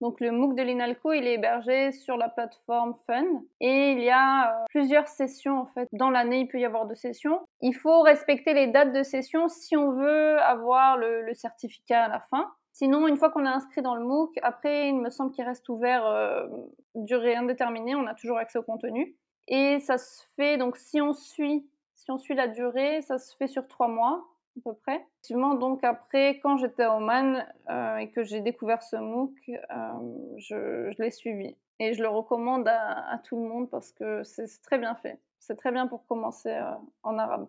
Donc, 0.00 0.20
le 0.20 0.30
MOOC 0.30 0.54
de 0.54 0.62
l'INALCO, 0.62 1.12
il 1.12 1.26
est 1.26 1.34
hébergé 1.34 1.92
sur 1.92 2.16
la 2.16 2.28
plateforme 2.28 2.94
Fun 3.06 3.24
et 3.60 3.92
il 3.92 4.00
y 4.00 4.10
a 4.10 4.50
euh, 4.50 4.64
plusieurs 4.70 5.08
sessions 5.08 5.58
en 5.58 5.66
fait. 5.66 5.88
Dans 5.92 6.10
l'année, 6.10 6.40
il 6.40 6.48
peut 6.48 6.58
y 6.58 6.64
avoir 6.64 6.86
deux 6.86 6.94
sessions. 6.94 7.40
Il 7.60 7.74
faut 7.74 8.00
respecter 8.00 8.54
les 8.54 8.66
dates 8.66 8.92
de 8.92 9.02
session 9.02 9.48
si 9.48 9.76
on 9.76 9.92
veut 9.92 10.38
avoir 10.40 10.96
le 10.96 11.32
certificat 11.34 12.04
à 12.04 12.08
la 12.08 12.20
fin. 12.30 12.50
Sinon, 12.72 13.08
une 13.08 13.18
fois 13.18 13.30
qu'on 13.30 13.44
est 13.44 13.48
inscrit 13.48 13.82
dans 13.82 13.94
le 13.94 14.04
MOOC, 14.04 14.38
après, 14.42 14.88
il 14.88 14.96
me 14.96 15.10
semble 15.10 15.32
qu'il 15.32 15.44
reste 15.44 15.68
ouvert 15.68 16.06
euh, 16.06 16.46
durée 16.94 17.34
indéterminée. 17.34 17.94
On 17.94 18.06
a 18.06 18.14
toujours 18.14 18.38
accès 18.38 18.58
au 18.58 18.62
contenu. 18.62 19.16
Et 19.48 19.80
ça 19.80 19.98
se 19.98 20.22
fait, 20.36 20.56
donc 20.56 20.76
si 20.76 21.00
on 21.00 21.12
suit, 21.12 21.68
si 21.94 22.10
on 22.10 22.18
suit 22.18 22.34
la 22.34 22.48
durée, 22.48 23.02
ça 23.02 23.18
se 23.18 23.36
fait 23.36 23.48
sur 23.48 23.66
trois 23.66 23.88
mois 23.88 24.24
à 24.60 24.70
peu 24.70 24.76
près. 24.76 25.06
Effectivement, 25.14 25.54
donc 25.54 25.84
après, 25.84 26.38
quand 26.40 26.56
j'étais 26.56 26.84
à 26.84 26.96
Oman 26.96 27.46
euh, 27.68 27.96
et 27.96 28.10
que 28.10 28.22
j'ai 28.22 28.40
découvert 28.40 28.82
ce 28.82 28.96
MOOC, 28.96 29.32
euh, 29.48 30.34
je, 30.38 31.02
l'ai 31.02 31.10
suivi. 31.10 31.56
Et 31.78 31.94
je 31.94 32.02
le 32.02 32.08
recommande 32.08 32.68
à, 32.68 33.12
à 33.12 33.18
tout 33.18 33.42
le 33.42 33.48
monde 33.48 33.70
parce 33.70 33.92
que 33.92 34.22
c'est 34.24 34.46
très 34.62 34.78
bien 34.78 34.94
fait. 34.94 35.20
C'est 35.38 35.56
très 35.56 35.72
bien 35.72 35.86
pour 35.86 36.06
commencer 36.06 36.54
en 37.02 37.16
arabe. 37.16 37.48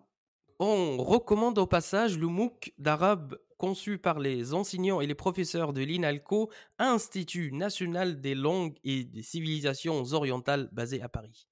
On 0.58 0.96
recommande 0.98 1.58
au 1.58 1.66
passage 1.66 2.18
le 2.18 2.28
MOOC 2.28 2.72
d'arabe 2.78 3.36
conçu 3.62 3.98
par 3.98 4.18
les 4.18 4.54
enseignants 4.54 5.00
et 5.00 5.06
les 5.06 5.14
professeurs 5.14 5.72
de 5.72 5.82
l'INALCO, 5.82 6.50
Institut 6.78 7.52
national 7.52 8.20
des 8.20 8.34
langues 8.34 8.76
et 8.82 9.04
des 9.04 9.22
civilisations 9.22 10.02
orientales 10.12 10.68
basé 10.72 11.00
à 11.00 11.08
Paris. 11.08 11.48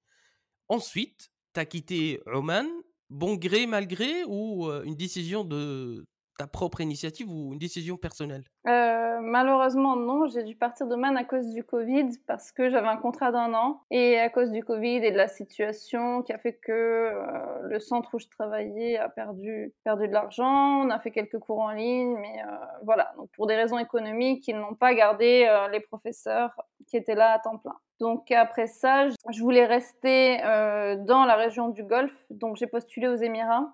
Ensuite, 0.69 1.31
tu 1.55 1.61
as 1.61 1.67
quitté 1.67 2.21
Oman, 2.27 2.67
bon 3.11 3.37
gré, 3.37 3.67
mal 3.67 3.87
gré, 3.87 4.25
ou 4.27 4.69
euh, 4.69 4.83
une 4.85 4.97
décision 4.97 5.45
de 5.45 6.07
ta 6.41 6.47
propre 6.47 6.81
initiative 6.81 7.31
ou 7.31 7.53
une 7.53 7.59
décision 7.59 7.99
personnelle? 7.99 8.45
Euh, 8.67 9.01
Malheureusement, 9.21 9.97
non. 9.97 10.27
J'ai 10.27 10.43
dû 10.43 10.57
partir 10.57 10.87
de 10.87 10.97
Man 10.97 11.15
à 11.19 11.25
cause 11.25 11.53
du 11.53 11.63
Covid 11.63 12.09
parce 12.27 12.51
que 12.51 12.71
j'avais 12.71 12.89
un 12.89 12.97
contrat 12.97 13.31
d'un 13.31 13.53
an. 13.53 13.83
Et 13.91 14.19
à 14.19 14.31
cause 14.31 14.51
du 14.51 14.65
Covid 14.65 15.05
et 15.05 15.11
de 15.11 15.17
la 15.19 15.29
situation 15.29 16.23
qui 16.23 16.33
a 16.33 16.39
fait 16.39 16.55
que 16.55 16.73
euh, 16.73 17.61
le 17.65 17.79
centre 17.79 18.15
où 18.15 18.19
je 18.19 18.29
travaillais 18.29 18.97
a 18.97 19.11
perdu, 19.11 19.75
perdu 19.85 20.09
de 20.09 20.13
l'argent. 20.15 20.81
On 20.83 20.89
a 20.89 20.99
fait 20.99 21.11
quelques 21.11 21.39
cours 21.39 21.61
en 21.61 21.73
ligne, 21.73 22.17
mais 22.19 22.43
euh, 22.43 22.57
voilà. 22.85 23.13
Donc 23.19 23.29
pour 23.33 23.47
des 23.47 23.57
raisons 23.57 23.79
économiques, 23.79 24.49
ils 24.49 24.57
n'ont 24.57 24.75
pas 24.75 24.95
gardé 24.95 25.47
les 25.71 25.81
professeurs 25.81 26.55
qui 26.87 26.97
étaient 26.97 27.15
là 27.15 27.33
à 27.33 27.39
temps 27.39 27.59
plein. 27.59 27.77
Donc 28.01 28.31
après 28.31 28.67
ça, 28.67 29.09
je 29.09 29.43
voulais 29.43 29.67
rester 29.67 30.39
dans 31.05 31.27
la 31.27 31.37
région 31.37 31.69
du 31.69 31.85
Golfe. 31.85 32.17
Donc 32.31 32.57
j'ai 32.57 32.67
postulé 32.67 33.09
aux 33.09 33.17
Émirats 33.17 33.71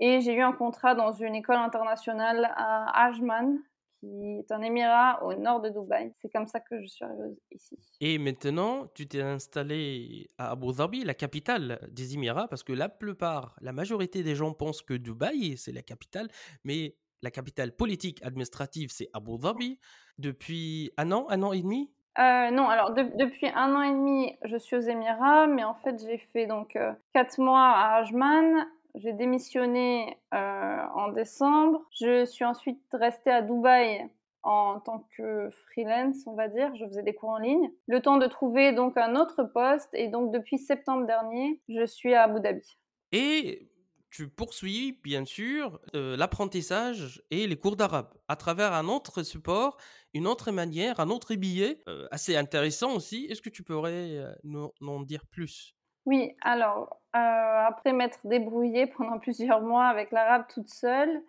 et 0.00 0.20
j'ai 0.20 0.34
eu 0.34 0.42
un 0.42 0.52
contrat 0.52 0.94
dans 0.94 1.12
une 1.12 1.34
école 1.34 1.56
internationale 1.56 2.52
à 2.56 3.06
Ajman, 3.06 3.58
qui 4.00 4.38
est 4.38 4.52
un 4.52 4.60
émirat 4.60 5.22
au 5.24 5.34
nord 5.34 5.60
de 5.60 5.70
Dubaï. 5.70 6.12
C'est 6.20 6.30
comme 6.30 6.46
ça 6.46 6.60
que 6.60 6.80
je 6.80 6.86
suis 6.86 7.04
arrivée 7.04 7.36
ici. 7.50 7.78
Et 8.00 8.18
maintenant, 8.18 8.86
tu 8.94 9.08
t'es 9.08 9.22
installé 9.22 10.28
à 10.38 10.50
Abu 10.50 10.72
Dhabi, 10.72 11.04
la 11.04 11.14
capitale 11.14 11.78
des 11.90 12.14
Émirats, 12.14 12.48
parce 12.48 12.62
que 12.62 12.72
la 12.72 12.88
plupart, 12.88 13.56
la 13.60 13.72
majorité 13.72 14.22
des 14.22 14.34
gens 14.34 14.52
pensent 14.52 14.82
que 14.82 14.94
Dubaï, 14.94 15.56
c'est 15.56 15.72
la 15.72 15.82
capitale, 15.82 16.28
mais 16.64 16.96
la 17.22 17.30
capitale 17.30 17.72
politique 17.72 18.22
administrative, 18.22 18.90
c'est 18.92 19.08
Abu 19.14 19.38
Dhabi. 19.38 19.78
Depuis 20.18 20.92
un 20.98 21.10
an, 21.12 21.26
un 21.30 21.42
an 21.42 21.52
et 21.52 21.62
demi? 21.62 21.90
Euh, 22.18 22.50
non, 22.50 22.68
alors 22.68 22.92
depuis 22.94 23.48
un 23.54 23.74
an 23.74 23.82
et 23.82 23.90
demi, 23.90 24.38
je 24.44 24.56
suis 24.56 24.74
aux 24.74 24.80
Émirats, 24.80 25.46
mais 25.46 25.64
en 25.64 25.74
fait 25.74 26.00
j'ai 26.00 26.16
fait 26.16 26.46
donc 26.46 26.74
euh, 26.74 26.92
quatre 27.12 27.38
mois 27.38 27.72
à 27.72 27.96
Ajman, 27.96 28.66
j'ai 28.96 29.12
démissionné 29.12 30.18
euh, 30.34 30.82
en 30.94 31.08
décembre. 31.12 31.86
Je 32.00 32.24
suis 32.24 32.44
ensuite 32.44 32.82
restée 32.92 33.30
à 33.30 33.42
Dubaï 33.42 34.08
en 34.42 34.80
tant 34.80 35.06
que 35.16 35.50
freelance, 35.50 36.26
on 36.26 36.34
va 36.34 36.48
dire. 36.48 36.74
Je 36.76 36.86
faisais 36.86 37.02
des 37.02 37.14
cours 37.14 37.30
en 37.30 37.38
ligne. 37.38 37.70
Le 37.88 38.00
temps 38.00 38.16
de 38.16 38.26
trouver 38.26 38.72
donc 38.72 38.96
un 38.96 39.16
autre 39.16 39.44
poste. 39.44 39.90
Et 39.92 40.08
donc 40.08 40.32
depuis 40.32 40.58
septembre 40.58 41.06
dernier, 41.06 41.60
je 41.68 41.84
suis 41.84 42.14
à 42.14 42.22
Abu 42.22 42.40
Dhabi. 42.40 42.78
Et 43.12 43.68
tu 44.10 44.28
poursuis 44.28 44.98
bien 45.04 45.26
sûr 45.26 45.78
euh, 45.94 46.16
l'apprentissage 46.16 47.22
et 47.30 47.46
les 47.46 47.56
cours 47.56 47.76
d'arabe 47.76 48.14
à 48.28 48.36
travers 48.36 48.72
un 48.72 48.88
autre 48.88 49.22
support, 49.22 49.76
une 50.14 50.26
autre 50.26 50.52
manière, 50.52 51.00
un 51.00 51.10
autre 51.10 51.34
billet 51.34 51.82
euh, 51.88 52.06
assez 52.10 52.34
intéressant 52.34 52.94
aussi. 52.94 53.26
Est-ce 53.28 53.42
que 53.42 53.50
tu 53.50 53.62
pourrais 53.62 54.24
nous 54.42 54.70
en 54.80 55.00
dire 55.02 55.26
plus? 55.26 55.75
Oui, 56.06 56.36
alors, 56.40 57.00
euh, 57.16 57.18
après 57.66 57.92
m'être 57.92 58.20
débrouillée 58.24 58.86
pendant 58.86 59.18
plusieurs 59.20 59.60
mois 59.60 59.86
avec 59.86 60.12
l'arabe 60.12 60.44
toute 60.48 60.68
seule, 60.68 61.22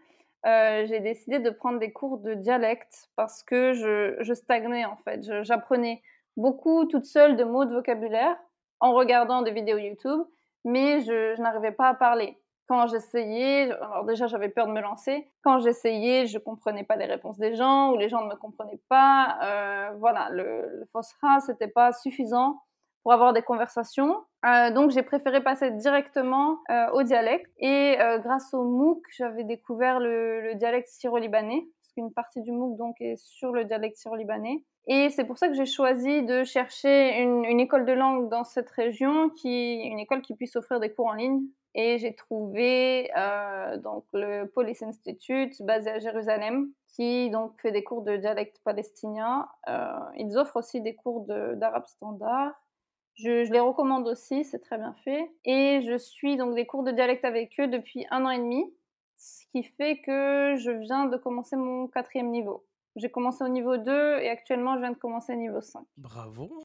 euh, 0.46 0.86
j'ai 0.86 1.00
décidé 1.00 1.40
de 1.40 1.50
prendre 1.50 1.80
des 1.80 1.92
cours 1.92 2.20
de 2.20 2.36
dialecte 2.36 3.10
parce 3.16 3.44
que 3.44 3.74
je, 3.74 4.34
stagnais 4.34 4.86
en 4.86 4.96
fait. 4.98 5.44
J'apprenais 5.44 6.02
beaucoup 6.38 6.86
toute 6.86 7.06
seule 7.06 7.36
de 7.36 7.44
mots 7.44 7.66
de 7.66 7.74
vocabulaire 7.74 8.38
en 8.80 8.94
regardant 8.94 9.42
des 9.42 9.52
vidéos 9.52 9.78
YouTube, 9.78 10.22
mais 10.64 11.02
je, 11.02 11.42
n'arrivais 11.42 11.72
pas 11.72 11.90
à 11.90 11.94
parler. 11.96 12.38
Quand 12.68 12.86
j'essayais, 12.88 13.72
alors 13.72 14.04
déjà 14.06 14.28
j'avais 14.28 14.50
peur 14.50 14.68
de 14.68 14.74
me 14.74 14.82
lancer, 14.82 15.32
quand 15.42 15.60
j'essayais, 15.60 16.28
je 16.28 16.38
comprenais 16.38 16.84
pas 16.84 16.98
les 16.98 17.06
réponses 17.06 17.40
des 17.40 17.56
gens 17.56 17.92
ou 17.92 17.98
les 17.98 18.10
gens 18.10 18.22
ne 18.22 18.30
me 18.30 18.36
comprenaient 18.36 18.82
pas. 18.90 19.40
Euh, 19.42 19.92
voilà, 19.98 20.30
le, 20.30 20.70
le 20.70 20.86
FOSRA, 20.92 21.40
c'était 21.40 21.70
pas 21.70 21.94
suffisant 21.94 22.62
pour 23.08 23.14
avoir 23.14 23.32
des 23.32 23.42
conversations. 23.42 24.18
Euh, 24.46 24.70
donc 24.70 24.92
j'ai 24.92 25.02
préféré 25.02 25.42
passer 25.42 25.72
directement 25.72 26.58
euh, 26.70 26.92
au 26.92 27.04
dialecte 27.04 27.50
et 27.58 27.96
euh, 28.02 28.20
grâce 28.20 28.54
au 28.54 28.66
MOOC, 28.66 29.02
j'avais 29.18 29.46
découvert 29.46 30.02
le, 30.02 30.56
dialecte 30.56 30.90
syro-libanais 30.90 31.66
parce 31.80 31.94
qu'une 31.94 32.12
partie 32.12 32.42
du 32.42 32.52
MOOC 32.52 32.78
donc 32.78 33.00
est 33.00 33.16
sur 33.16 33.54
le 33.54 33.64
dialecte 33.64 33.96
syro-libanais. 33.96 34.66
Et 34.88 35.10
c'est 35.10 35.24
pour 35.24 35.38
ça 35.38 35.48
que 35.48 35.54
j'ai 35.54 35.66
choisi 35.66 36.24
de 36.24 36.44
chercher 36.44 37.22
une, 37.22 37.62
école 37.62 37.86
de 37.86 37.94
langue 37.94 38.28
dans 38.28 38.44
cette 38.44 38.70
région, 38.72 39.30
qui, 39.30 39.76
une 39.86 40.00
école 40.00 40.22
qui 40.22 40.36
puisse 40.36 40.58
offrir 40.58 40.82
des 40.82 40.94
cours 40.94 41.08
en 41.08 41.14
ligne. 41.14 41.44
Et 41.76 42.00
j'ai 42.00 42.14
trouvé 42.14 43.10
donc 43.84 44.04
le 44.12 44.46
Police 44.48 44.84
Institute 44.84 45.62
basé 45.62 45.92
à 45.92 46.00
Jérusalem, 46.00 46.72
qui 46.94 47.30
donc 47.30 47.54
fait 47.62 47.72
des 47.72 47.86
cours 47.86 48.02
de 48.02 48.18
dialecte 48.18 48.60
palestinien. 48.66 49.48
ils 50.18 50.38
offrent 50.38 50.58
aussi 50.58 50.82
des 50.82 50.96
cours 50.96 51.26
d'arabe 51.26 51.86
standard 51.86 52.54
je, 53.18 53.52
les 53.52 53.60
recommande 53.60 54.08
aussi, 54.08 54.44
c'est 54.44 54.60
très 54.60 54.78
bien 54.78 54.94
fait. 55.04 55.32
Et 55.44 55.82
je 55.82 55.98
suis 55.98 56.38
donc 56.38 56.56
des 56.56 56.66
cours 56.66 56.84
de 56.84 56.92
dialecte 56.92 57.26
avec 57.26 57.60
eux 57.60 57.68
depuis 57.68 58.06
un 58.12 58.26
an 58.26 58.30
et 58.30 58.38
demi, 58.38 58.64
ce 59.18 59.46
qui 59.52 59.64
fait 59.64 60.00
que 60.02 60.56
je 60.58 60.72
viens 60.72 61.06
de 61.06 61.18
commencer 61.18 61.56
mon 61.56 61.88
quatrième 61.88 62.30
niveau. 62.30 62.66
J'ai 62.96 63.10
commencé 63.10 63.44
au 63.44 63.50
niveau 63.50 63.78
2 63.78 64.20
et 64.20 64.30
actuellement 64.30 64.76
je 64.76 64.80
viens 64.82 64.92
de 64.92 64.98
commencer 64.98 65.34
au 65.34 65.38
niveau 65.38 65.62
5. 65.62 65.84
Bravo 65.98 66.64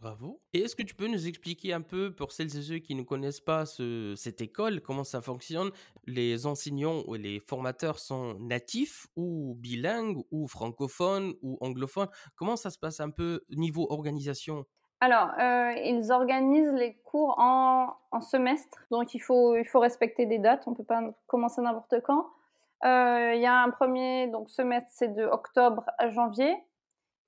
Bravo. 0.00 0.40
Et 0.54 0.60
est-ce 0.60 0.74
que 0.74 0.82
tu 0.82 0.94
peux 0.94 1.08
nous 1.08 1.28
expliquer 1.28 1.74
un 1.74 1.82
peu, 1.82 2.10
pour 2.10 2.32
celles 2.32 2.56
et 2.56 2.62
ceux 2.62 2.78
qui 2.78 2.94
ne 2.94 3.02
connaissent 3.02 3.42
pas 3.42 3.66
cette 3.66 4.40
école, 4.40 4.80
comment 4.80 5.04
ça 5.04 5.20
fonctionne? 5.20 5.70
Les 6.06 6.46
enseignants 6.46 7.02
ou 7.06 7.14
les 7.14 7.38
formateurs 7.40 7.98
sont 7.98 8.34
natifs 8.38 9.08
ou 9.14 9.54
bilingues 9.58 10.22
ou 10.30 10.48
francophones 10.48 11.34
ou 11.42 11.58
anglophones? 11.60 12.08
Comment 12.34 12.56
ça 12.56 12.70
se 12.70 12.78
passe 12.78 13.00
un 13.00 13.10
peu 13.10 13.42
niveau 13.50 13.86
organisation? 13.90 14.64
Alors, 15.00 15.30
euh, 15.38 15.72
ils 15.84 16.10
organisent 16.12 16.72
les 16.72 16.94
cours 17.04 17.34
en, 17.38 17.96
semestre, 18.22 18.78
donc 18.90 19.14
il 19.14 19.20
faut, 19.20 19.56
il 19.56 19.66
faut 19.66 19.80
respecter 19.80 20.24
des 20.24 20.38
dates, 20.38 20.66
on 20.66 20.72
ne 20.72 20.76
peut 20.76 20.84
pas 20.84 21.02
commencer 21.26 21.60
n'importe 21.60 21.96
quand. 22.04 22.26
Euh, 22.84 23.34
il 23.34 23.40
y 23.40 23.46
a 23.46 23.62
un 23.62 23.70
premier 23.70 24.28
donc, 24.28 24.48
semestre, 24.48 24.90
c'est 24.92 25.14
de 25.14 25.24
octobre 25.24 25.84
à 25.98 26.08
janvier, 26.08 26.54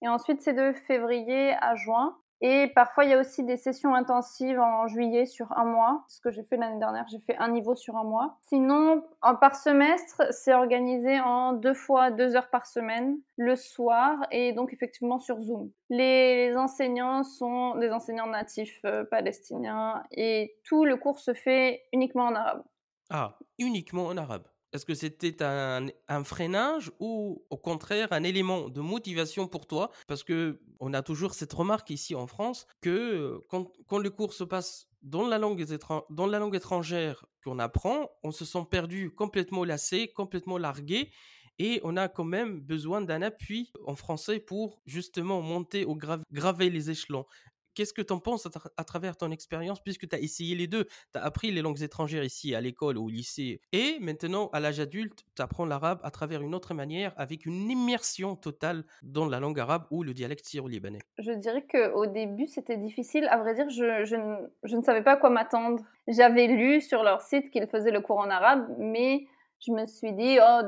et 0.02 0.08
ensuite 0.08 0.40
c'est 0.40 0.54
de 0.54 0.72
février 0.86 1.54
à 1.60 1.74
juin. 1.74 2.16
Et 2.44 2.66
parfois, 2.74 3.04
il 3.04 3.10
y 3.10 3.14
a 3.14 3.20
aussi 3.20 3.44
des 3.44 3.56
sessions 3.56 3.94
intensives 3.94 4.58
en 4.58 4.88
juillet 4.88 5.26
sur 5.26 5.56
un 5.56 5.64
mois. 5.64 6.04
Ce 6.08 6.20
que 6.20 6.32
j'ai 6.32 6.42
fait 6.42 6.56
l'année 6.56 6.80
dernière, 6.80 7.06
j'ai 7.08 7.20
fait 7.20 7.36
un 7.36 7.48
niveau 7.48 7.76
sur 7.76 7.96
un 7.96 8.02
mois. 8.02 8.36
Sinon, 8.42 9.04
par 9.40 9.54
semestre, 9.54 10.22
c'est 10.30 10.52
organisé 10.52 11.20
en 11.20 11.52
deux 11.52 11.72
fois 11.72 12.10
deux 12.10 12.34
heures 12.34 12.50
par 12.50 12.66
semaine, 12.66 13.16
le 13.36 13.54
soir, 13.54 14.26
et 14.32 14.52
donc 14.52 14.72
effectivement 14.72 15.20
sur 15.20 15.40
Zoom. 15.40 15.70
Les, 15.88 16.52
enseignants 16.56 17.22
sont 17.22 17.76
des 17.76 17.92
enseignants 17.92 18.26
natifs 18.26 18.80
euh, 18.84 19.04
palestiniens, 19.04 20.02
et 20.10 20.56
tout 20.64 20.84
le 20.84 20.96
cours 20.96 21.20
se 21.20 21.34
fait 21.34 21.82
uniquement 21.92 22.24
en 22.24 22.34
arabe. 22.34 22.64
Ah, 23.08 23.38
uniquement 23.58 24.06
en 24.06 24.16
arabe 24.16 24.51
Est-ce 24.72 24.86
que 24.86 24.94
c'était 24.94 25.42
un, 25.42 25.90
freinage 26.24 26.90
ou 26.98 27.44
au 27.50 27.56
contraire 27.56 28.08
un 28.12 28.22
élément 28.22 28.68
de 28.68 28.80
motivation 28.80 29.46
pour 29.46 29.66
toi? 29.66 29.90
Parce 30.06 30.24
que 30.24 30.60
on 30.80 30.94
a 30.94 31.02
toujours 31.02 31.34
cette 31.34 31.52
remarque 31.52 31.90
ici 31.90 32.14
en 32.14 32.26
France 32.26 32.66
que 32.80 33.40
quand, 33.48 33.70
quand 33.86 33.98
le 33.98 34.10
cours 34.10 34.32
se 34.32 34.44
passe 34.44 34.88
dans 35.02 35.26
la 35.26 35.38
langue, 35.38 35.64
dans 36.10 36.26
la 36.26 36.38
langue 36.38 36.56
étrangère 36.56 37.26
qu'on 37.44 37.58
apprend, 37.58 38.10
on 38.22 38.30
se 38.30 38.44
sent 38.44 38.66
perdu, 38.70 39.10
complètement 39.10 39.64
lassé, 39.64 40.08
complètement 40.08 40.58
largué. 40.58 41.10
Et 41.58 41.80
on 41.84 41.96
a 41.96 42.08
quand 42.08 42.24
même 42.24 42.60
besoin 42.60 43.02
d'un 43.02 43.20
appui 43.20 43.72
en 43.86 43.94
français 43.94 44.40
pour 44.40 44.80
justement 44.86 45.42
monter 45.42 45.84
ou 45.84 45.98
graver 46.32 46.70
les 46.70 46.90
échelons. 46.90 47.26
Qu'est-ce 47.74 47.94
que 47.94 48.02
tu 48.02 48.12
en 48.12 48.18
penses 48.18 48.46
à, 48.76 48.84
travers 48.84 49.16
ton 49.16 49.30
expérience, 49.30 49.80
puisque 49.80 50.08
tu 50.08 50.14
as 50.14 50.18
essayé 50.18 50.54
les 50.54 50.66
deux? 50.66 50.84
Tu 50.84 51.18
as 51.18 51.22
appris 51.22 51.50
les 51.50 51.62
langues 51.62 51.82
étrangères 51.82 52.24
ici 52.24 52.54
à 52.54 52.60
l'école 52.60 52.98
ou 52.98 53.06
au 53.06 53.08
lycée, 53.08 53.60
et 53.72 53.98
maintenant, 54.00 54.50
à 54.52 54.60
l'âge 54.60 54.80
adulte, 54.80 55.24
tu 55.34 55.42
apprends 55.42 55.64
l'arabe 55.64 56.00
à 56.02 56.10
travers 56.10 56.42
une 56.42 56.54
autre 56.54 56.74
manière, 56.74 57.14
avec 57.16 57.46
une 57.46 57.70
immersion 57.70 58.36
totale 58.36 58.84
dans 59.02 59.26
la 59.26 59.40
langue 59.40 59.58
arabe 59.58 59.84
ou 59.90 60.02
le 60.02 60.12
dialecte 60.12 60.44
syro-libanais. 60.44 61.00
Je 61.18 61.32
dirais 61.32 61.66
qu'au 61.66 62.06
début, 62.06 62.46
c'était 62.46 62.76
difficile. 62.76 63.26
À 63.30 63.38
vrai 63.38 63.54
dire, 63.54 63.70
je, 63.70 64.76
ne, 64.76 64.82
savais 64.82 65.02
pas 65.02 65.12
à 65.12 65.16
quoi 65.16 65.30
m'attendre. 65.30 65.82
J'avais 66.08 66.46
lu 66.46 66.80
sur 66.80 67.02
leur 67.02 67.22
site 67.22 67.50
qu'ils 67.50 67.66
faisaient 67.68 67.90
le 67.90 68.00
cours 68.00 68.18
en 68.18 68.28
arabe, 68.28 68.66
mais 68.78 69.26
je 69.60 69.72
me 69.72 69.86
suis 69.86 70.12
dit, 70.12 70.38
oh, 70.42 70.60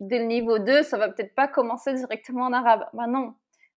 dès 0.00 0.18
le 0.18 0.26
niveau 0.26 0.58
2, 0.58 0.82
ça 0.82 0.98
va 0.98 1.08
peut-être 1.08 1.34
pas 1.34 1.48
commencer 1.48 1.94
directement 1.94 2.46
en 2.46 2.52
arabe. 2.52 2.84
Ben 2.92 3.06
non, 3.06 3.34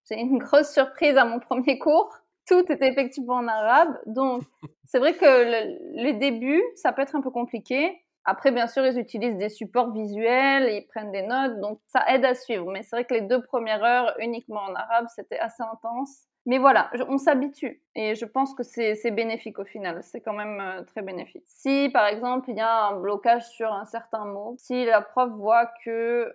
j'ai 0.10 0.20
une 0.20 0.38
grosse 0.40 0.72
surprise 0.72 1.16
à 1.18 1.26
mon 1.26 1.40
premier 1.40 1.80
cours 1.80 2.14
tout 2.48 2.64
est 2.72 2.82
effectivement 2.82 3.36
en 3.36 3.48
arabe. 3.48 4.00
Donc, 4.06 4.44
c'est 4.86 5.00
vrai 5.00 5.14
que 5.16 5.26
le, 5.26 6.02
les 6.04 6.14
débuts, 6.14 6.64
ça 6.76 6.92
peut 6.94 7.02
être 7.02 7.16
un 7.16 7.22
peu 7.22 7.32
compliqué. 7.32 8.04
Après, 8.26 8.52
bien 8.52 8.68
sûr, 8.68 8.86
ils 8.86 9.00
utilisent 9.00 9.38
des 9.38 9.50
supports 9.50 9.92
visuels, 9.94 10.70
ils 10.70 10.86
prennent 10.88 11.12
des 11.12 11.22
notes, 11.22 11.62
donc 11.62 11.80
ça 11.88 12.04
aide 12.10 12.26
à 12.26 12.36
suivre. 12.36 12.70
Mais 12.70 12.84
c'est 12.84 12.96
vrai 12.98 13.06
que 13.06 13.14
les 13.14 13.22
deux 13.22 13.42
premières 13.42 13.82
heures, 13.84 14.14
uniquement 14.20 14.62
en 14.62 14.76
arabe, 14.76 15.06
c'était 15.16 15.40
assez 15.40 15.64
intense. 15.64 16.28
Mais 16.46 16.58
voilà, 16.60 16.90
on 17.10 17.18
s'habitue 17.18 17.82
et 17.94 18.16
je 18.16 18.24
pense 18.26 18.54
que 18.54 18.64
c'est 18.64 19.12
bénéfique 19.12 19.60
au 19.60 19.66
final. 19.66 20.02
C'est 20.02 20.22
quand 20.22 20.34
même 20.34 20.62
euh, 20.62 20.84
très 20.84 21.02
bénéfique. 21.02 21.44
Si, 21.46 21.90
par 21.92 22.08
exemple, 22.08 22.50
il 22.50 22.56
y 22.56 22.62
a 22.62 22.88
un 22.88 23.00
blocage 23.02 23.46
sur 23.50 23.72
un 23.72 23.84
certain 23.84 24.24
mot, 24.24 24.56
si 24.58 24.86
la 24.86 25.02
prof 25.02 25.30
voit 25.32 25.70
que 25.84 26.34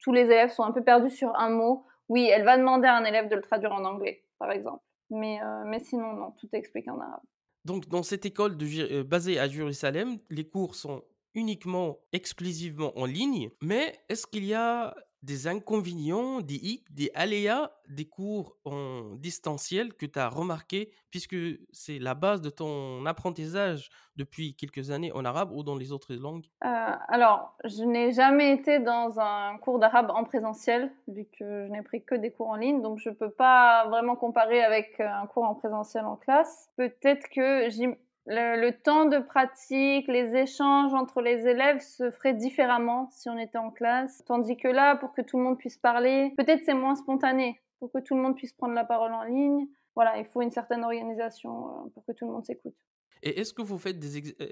tous 0.00 0.12
les 0.12 0.24
élèves 0.24 0.50
sont 0.50 0.64
un 0.64 0.72
peu 0.72 0.82
perdus 0.82 1.10
sur 1.10 1.34
un 1.36 1.48
mot, 1.48 1.86
oui, 2.10 2.28
elle 2.30 2.44
va 2.44 2.58
demander 2.58 2.88
à 2.88 2.96
un 2.96 3.04
élève 3.04 3.28
de 3.28 3.36
le 3.36 3.42
traduire 3.42 3.72
en 3.72 3.84
anglais, 3.86 4.22
par 4.38 4.50
exemple. 4.50 4.82
Mais, 5.14 5.40
euh, 5.42 5.64
mais 5.66 5.80
sinon, 5.80 6.12
non, 6.14 6.32
tout 6.32 6.48
est 6.52 6.58
expliqué 6.58 6.90
en 6.90 7.00
arabe. 7.00 7.22
Donc, 7.64 7.88
dans 7.88 8.02
cette 8.02 8.26
école 8.26 8.56
euh, 8.60 9.04
basée 9.04 9.38
à 9.38 9.48
Jérusalem, 9.48 10.18
les 10.28 10.46
cours 10.46 10.74
sont 10.74 11.02
uniquement, 11.34 11.98
exclusivement 12.12 12.96
en 12.98 13.06
ligne. 13.06 13.50
Mais 13.62 13.98
est-ce 14.08 14.26
qu'il 14.26 14.44
y 14.44 14.54
a 14.54 14.94
des 15.24 15.46
inconvénients, 15.46 16.40
des 16.40 16.54
hicks, 16.56 16.92
des 16.92 17.10
aléas 17.14 17.70
des 17.88 18.04
cours 18.04 18.56
en 18.64 19.14
distanciel 19.16 19.94
que 19.94 20.06
tu 20.06 20.18
as 20.18 20.28
remarqué, 20.28 20.90
puisque 21.10 21.36
c'est 21.72 21.98
la 21.98 22.14
base 22.14 22.40
de 22.40 22.50
ton 22.50 23.04
apprentissage 23.06 23.90
depuis 24.16 24.54
quelques 24.54 24.90
années 24.90 25.12
en 25.12 25.24
arabe 25.24 25.50
ou 25.52 25.62
dans 25.62 25.76
les 25.76 25.92
autres 25.92 26.14
langues? 26.14 26.46
Euh, 26.64 26.68
Alors, 27.08 27.56
je 27.64 27.82
n'ai 27.84 28.12
jamais 28.12 28.52
été 28.52 28.78
dans 28.78 29.18
un 29.18 29.58
cours 29.58 29.78
d'arabe 29.78 30.10
en 30.14 30.24
présentiel, 30.24 30.92
vu 31.08 31.26
que 31.38 31.66
je 31.66 31.70
n'ai 31.72 31.82
pris 31.82 32.04
que 32.04 32.14
des 32.14 32.30
cours 32.30 32.50
en 32.50 32.56
ligne, 32.56 32.80
donc 32.82 32.98
je 32.98 33.10
ne 33.10 33.14
peux 33.14 33.30
pas 33.30 33.86
vraiment 33.88 34.16
comparer 34.16 34.62
avec 34.62 35.00
un 35.00 35.26
cours 35.26 35.44
en 35.44 35.54
présentiel 35.54 36.04
en 36.04 36.16
classe. 36.16 36.70
Peut-être 36.76 37.28
que 37.28 37.70
le, 38.26 38.70
temps 38.70 39.04
de 39.04 39.18
pratique, 39.18 40.08
les 40.08 40.36
échanges 40.36 40.94
entre 40.94 41.20
les 41.20 41.46
élèves 41.46 41.80
se 41.80 42.10
feraient 42.10 42.34
différemment 42.34 43.08
si 43.10 43.28
on 43.28 43.38
était 43.38 43.58
en 43.58 43.70
classe. 43.70 44.22
Tandis 44.26 44.56
que 44.56 44.68
là, 44.68 44.96
pour 44.96 45.12
que 45.12 45.22
tout 45.22 45.38
le 45.38 45.44
monde 45.44 45.58
puisse 45.58 45.76
parler, 45.76 46.32
peut-être 46.36 46.64
c'est 46.64 46.74
moins 46.74 46.94
spontané. 46.94 47.60
Pour 47.80 47.92
que 47.92 47.98
tout 47.98 48.14
le 48.14 48.22
monde 48.22 48.36
puisse 48.36 48.52
prendre 48.52 48.74
la 48.74 48.84
parole 48.84 49.12
en 49.12 49.24
ligne, 49.24 49.66
voilà, 49.94 50.18
il 50.18 50.24
faut 50.24 50.40
une 50.40 50.50
certaine 50.50 50.84
organisation 50.84 51.68
euh, 51.68 51.90
pour 51.92 52.04
que 52.04 52.12
tout 52.12 52.26
le 52.26 52.32
monde 52.32 52.44
s'écoute. 52.44 52.74
Et 53.22 53.40
est-ce 53.40 53.52
que 53.52 53.62
vous 53.62 53.78
faites, 53.78 53.98
des 53.98 54.34
euh, 54.40 54.46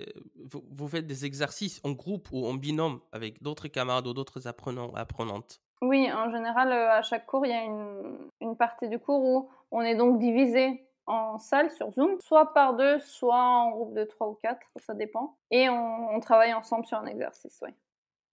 vous 0.70 0.88
faites 0.88 1.06
des 1.06 1.24
exercices 1.24 1.80
en 1.84 1.92
groupe 1.92 2.28
ou 2.32 2.46
en 2.46 2.54
binôme 2.54 3.00
avec 3.12 3.42
d'autres 3.42 3.68
camarades 3.68 4.06
ou 4.06 4.12
d'autres 4.14 4.46
apprenants 4.46 4.92
apprenantes? 4.94 5.60
Oui, 5.80 6.08
en 6.12 6.30
général, 6.30 6.72
euh, 6.72 6.90
à 6.90 7.02
chaque 7.02 7.26
cours, 7.26 7.44
il 7.44 7.50
y 7.50 7.54
a 7.54 7.64
une, 7.64 8.28
une 8.40 8.56
partie 8.56 8.88
du 8.88 8.98
cours 8.98 9.22
où 9.22 9.50
on 9.70 9.80
est 9.80 9.96
donc 9.96 10.18
divisé 10.18 10.86
en 11.06 11.38
salle 11.38 11.70
sur 11.70 11.90
Zoom, 11.90 12.18
soit 12.20 12.52
par 12.52 12.76
deux, 12.76 12.98
soit 13.00 13.36
en 13.36 13.70
groupe 13.70 13.94
de 13.94 14.04
trois 14.04 14.28
ou 14.28 14.34
quatre, 14.34 14.66
ça 14.76 14.94
dépend. 14.94 15.38
Et 15.50 15.68
on, 15.68 16.20
travaille 16.20 16.54
ensemble 16.54 16.86
sur 16.86 16.98
un 16.98 17.06
exercice. 17.06 17.62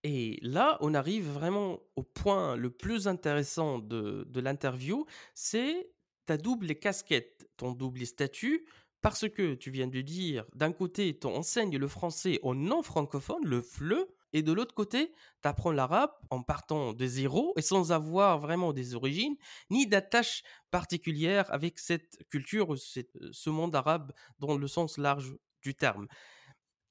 Et 0.04 0.40
là, 0.42 0.78
on 0.82 0.94
arrive 0.94 1.30
vraiment 1.30 1.80
au 1.96 2.04
point 2.04 2.56
le 2.56 2.70
plus 2.70 3.08
intéressant 3.08 3.80
de, 3.80 4.26
de 4.30 4.40
l'interview, 4.40 5.06
c'est 5.34 5.92
ta 6.26 6.38
double 6.38 6.76
casquette, 6.76 7.50
ton 7.58 7.72
double 7.72 8.06
statut, 8.06 8.66
parce 9.02 9.28
que 9.30 9.56
tu 9.56 9.72
viens 9.72 9.88
de 9.88 10.02
dire, 10.02 10.46
d'un 10.54 10.72
côté, 10.72 11.18
tu 11.18 11.28
enseignes 11.28 11.78
le 11.78 11.88
français 11.88 12.40
aux 12.44 12.56
non 12.56 12.84
francophones, 12.84 13.46
le 13.46 13.62
FLE, 13.62 14.08
et 14.34 14.44
de 14.44 14.52
l'autre 14.52 14.76
côté, 14.76 15.14
tu 15.42 15.48
apprends 15.48 15.72
l'arabe 15.72 16.12
en 16.30 16.44
partant 16.44 16.94
de 16.94 17.06
zéro 17.06 17.54
et 17.58 17.62
sans 17.62 17.92
avoir 17.92 18.40
vraiment 18.40 18.74
des 18.74 18.96
origines, 18.96 19.36
ni 19.70 19.88
d'attache 19.88 20.44
particulière 20.72 21.52
avec 21.52 21.80
cette 21.80 22.18
culture, 22.30 22.76
ce 22.78 23.50
monde 23.50 23.76
arabe 23.76 24.12
dans 24.40 24.58
le 24.58 24.68
sens 24.68 24.98
large 24.98 25.36
du 25.62 25.76
terme. 25.76 26.08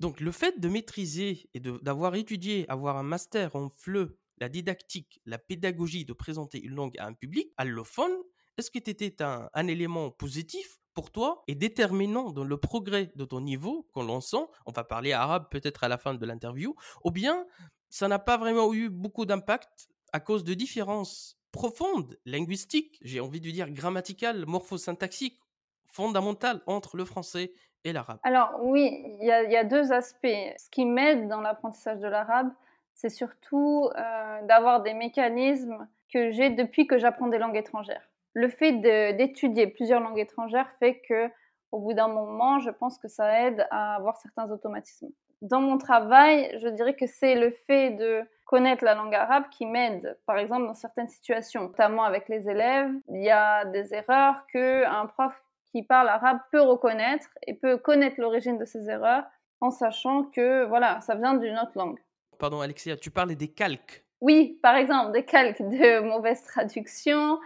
Donc 0.01 0.21
le 0.21 0.31
fait 0.31 0.61
de 0.61 0.69
maîtriser 0.69 1.49
et 1.55 1.61
d'avoir 1.61 2.15
étudié, 2.15 2.69
avoir 2.69 2.97
un 2.97 3.03
master 3.03 3.57
en 3.57 3.69
FLE, 3.69 4.17
la 4.39 4.49
didactique, 4.49 5.21
la 5.27 5.39
pédagogie, 5.39 6.05
de 6.05 6.13
présenter 6.13 6.61
une 6.63 6.75
langue 6.75 6.97
à 6.99 7.07
un 7.07 7.15
public 7.15 7.53
allophone, 7.57 8.13
est-ce 8.57 8.71
que 8.71 8.79
c'était 8.85 9.23
un, 9.23 9.49
un 9.53 9.67
élément 9.67 10.11
positif 10.11 10.79
pour 10.99 11.13
toi 11.13 11.45
et 11.47 11.55
déterminant 11.55 12.33
dans 12.33 12.43
le 12.43 12.57
progrès 12.57 13.13
de 13.15 13.25
ton 13.25 13.41
niveau 13.41 13.87
qu'on 13.95 14.03
l'on 14.03 14.21
sent, 14.21 14.45
on 14.67 14.73
va 14.73 14.83
parler 14.83 15.13
arabe 15.13 15.47
peut-être 15.49 15.85
à 15.85 15.89
la 15.89 15.97
fin 15.97 16.13
de 16.13 16.27
l'interview, 16.27 16.75
ou 17.05 17.13
bien 17.13 17.47
ça 17.89 18.09
n'a 18.09 18.19
pas 18.19 18.37
vraiment 18.37 18.75
eu 18.75 18.89
beaucoup 18.89 19.25
d'impact 19.25 19.91
à 20.13 20.19
cause 20.19 20.43
de 20.43 20.55
différences 20.55 21.39
profondes, 21.53 22.19
linguistiques, 22.27 22.99
j'ai 23.01 23.21
envie 23.21 23.41
de 23.41 23.49
dire 23.49 23.71
grammaticales, 23.71 24.45
morphosyntaxiques, 24.45 25.39
fondamentales 25.87 26.63
entre 26.67 26.97
le 26.97 27.05
français 27.05 27.53
et 27.85 27.93
l'arabe. 27.93 28.19
Alors 28.25 28.59
oui, 28.65 28.91
il 29.21 29.25
y, 29.25 29.57
a 29.57 29.63
deux 29.63 29.93
aspects. 29.93 30.27
Ce 30.59 30.69
qui 30.69 30.85
m'aide 30.85 31.29
dans 31.29 31.41
l'apprentissage 31.41 32.01
de 32.01 32.09
l'arabe, 32.09 32.51
c'est 32.95 33.09
surtout 33.09 33.89
euh, 33.95 34.47
d'avoir 34.49 34.83
des 34.83 34.95
mécanismes 34.95 35.87
que 36.13 36.33
j'ai 36.33 36.51
depuis 36.51 36.89
que 36.89 36.99
j'apprends 36.99 37.29
des 37.29 37.39
langues 37.39 37.57
étrangères 37.57 38.09
le 38.39 38.49
fait 38.49 38.73
d'étudier 39.17 39.67
plusieurs 39.67 40.01
langues 40.01 40.21
étrangères 40.21 40.71
fait 40.79 41.01
que, 41.09 41.29
au 41.73 41.81
bout 41.81 41.93
d'un 41.93 42.07
moment, 42.07 42.61
je 42.61 42.71
pense 42.71 42.97
que 42.97 43.09
ça 43.09 43.47
aide 43.47 43.67
à 43.73 43.97
avoir 43.97 44.17
certains 44.17 44.49
automatismes. 44.53 45.09
Dans 45.43 45.61
mon 45.61 45.77
travail, 45.77 46.57
je 46.61 46.69
dirais 46.69 46.95
que 46.95 47.07
c'est 47.07 47.35
le 47.35 47.51
fait 47.51 47.91
de 47.91 48.23
connaître 48.45 48.85
la 48.85 48.95
langue 48.95 49.15
arabe 49.15 49.45
qui 49.51 49.67
m'aide. 49.67 50.17
Par 50.25 50.39
exemple, 50.39 50.67
dans 50.67 50.75
certaines 50.75 51.09
situations, 51.09 51.63
notamment 51.63 52.05
avec 52.05 52.29
les 52.29 52.49
élèves, 52.49 52.91
il 53.09 53.25
y 53.25 53.31
a 53.31 53.65
des 53.65 53.93
erreurs 53.93 54.47
que 54.53 54.87
un 54.87 55.07
prof 55.07 55.35
qui 55.73 55.83
parle 55.83 56.09
arabe 56.09 56.39
peut 56.53 56.63
reconnaître 56.63 57.29
et 57.47 57.55
peut 57.55 57.77
connaître 57.77 58.21
l'origine 58.21 58.57
de 58.57 58.65
ces 58.65 58.89
erreurs 58.89 59.25
en 59.61 59.71
sachant 59.71 60.25
que 60.25 60.65
voilà, 60.67 61.01
ça 61.01 61.17
vient 61.17 61.35
d'une 61.35 61.59
autre 61.59 61.73
langue. 61.75 61.99
Pardon 62.39 62.61
Alexia, 62.61 62.97
tu 62.97 63.11
parlais 63.11 63.35
des 63.35 63.49
calques. 63.49 64.05
Oui, 64.21 64.61
par 64.63 64.77
exemple, 64.77 65.11
des 65.13 65.25
calques 65.25 65.61
de 65.61 66.01
mauvaise 66.09 66.43
traduction, 66.45 67.39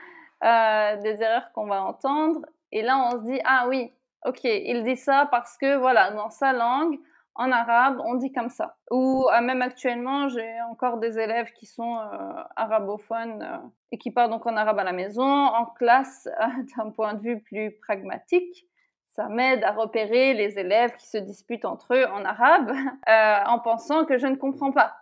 euh, 0.45 0.97
des 0.97 1.23
erreurs 1.23 1.53
qu'on 1.53 1.67
va 1.67 1.83
entendre. 1.83 2.41
Et 2.73 2.83
là, 2.83 2.99
on 2.99 3.19
se 3.19 3.25
dit, 3.25 3.41
ah 3.45 3.67
oui, 3.69 3.93
ok, 4.25 4.41
il 4.45 4.83
dit 4.85 4.97
ça 4.97 5.29
parce 5.31 5.57
que, 5.57 5.77
voilà, 5.77 6.11
dans 6.11 6.31
sa 6.31 6.53
langue, 6.53 6.99
en 7.35 7.51
arabe, 7.51 8.01
on 8.05 8.15
dit 8.15 8.33
comme 8.33 8.51
ça. 8.51 8.77
Ou 8.91 9.25
euh, 9.33 9.41
même 9.41 9.63
actuellement, 9.63 10.29
j'ai 10.29 10.61
encore 10.71 10.99
des 10.99 11.19
élèves 11.19 11.51
qui 11.53 11.67
sont 11.67 11.97
euh, 11.97 12.43
arabophones 12.57 13.73
et 13.91 13.99
qui 13.99 14.11
parlent 14.11 14.31
donc 14.31 14.47
en 14.47 14.57
arabe 14.57 14.79
à 14.79 14.85
la 14.85 14.93
maison, 14.93 15.23
en 15.23 15.65
classe, 15.65 16.29
d'un 16.77 16.91
point 16.91 17.15
de 17.15 17.21
vue 17.21 17.41
plus 17.41 17.73
pragmatique. 17.79 18.67
Ça 19.11 19.29
m'aide 19.29 19.63
à 19.65 19.73
repérer 19.73 20.35
les 20.35 20.59
élèves 20.59 20.95
qui 20.97 21.07
se 21.07 21.19
disputent 21.19 21.67
entre 21.67 21.95
eux 21.95 22.07
en 22.07 22.25
arabe 22.25 22.73
en 23.07 23.59
pensant 23.59 24.07
que 24.07 24.19
je 24.19 24.27
ne 24.27 24.37
comprends 24.37 24.73
pas 24.73 25.02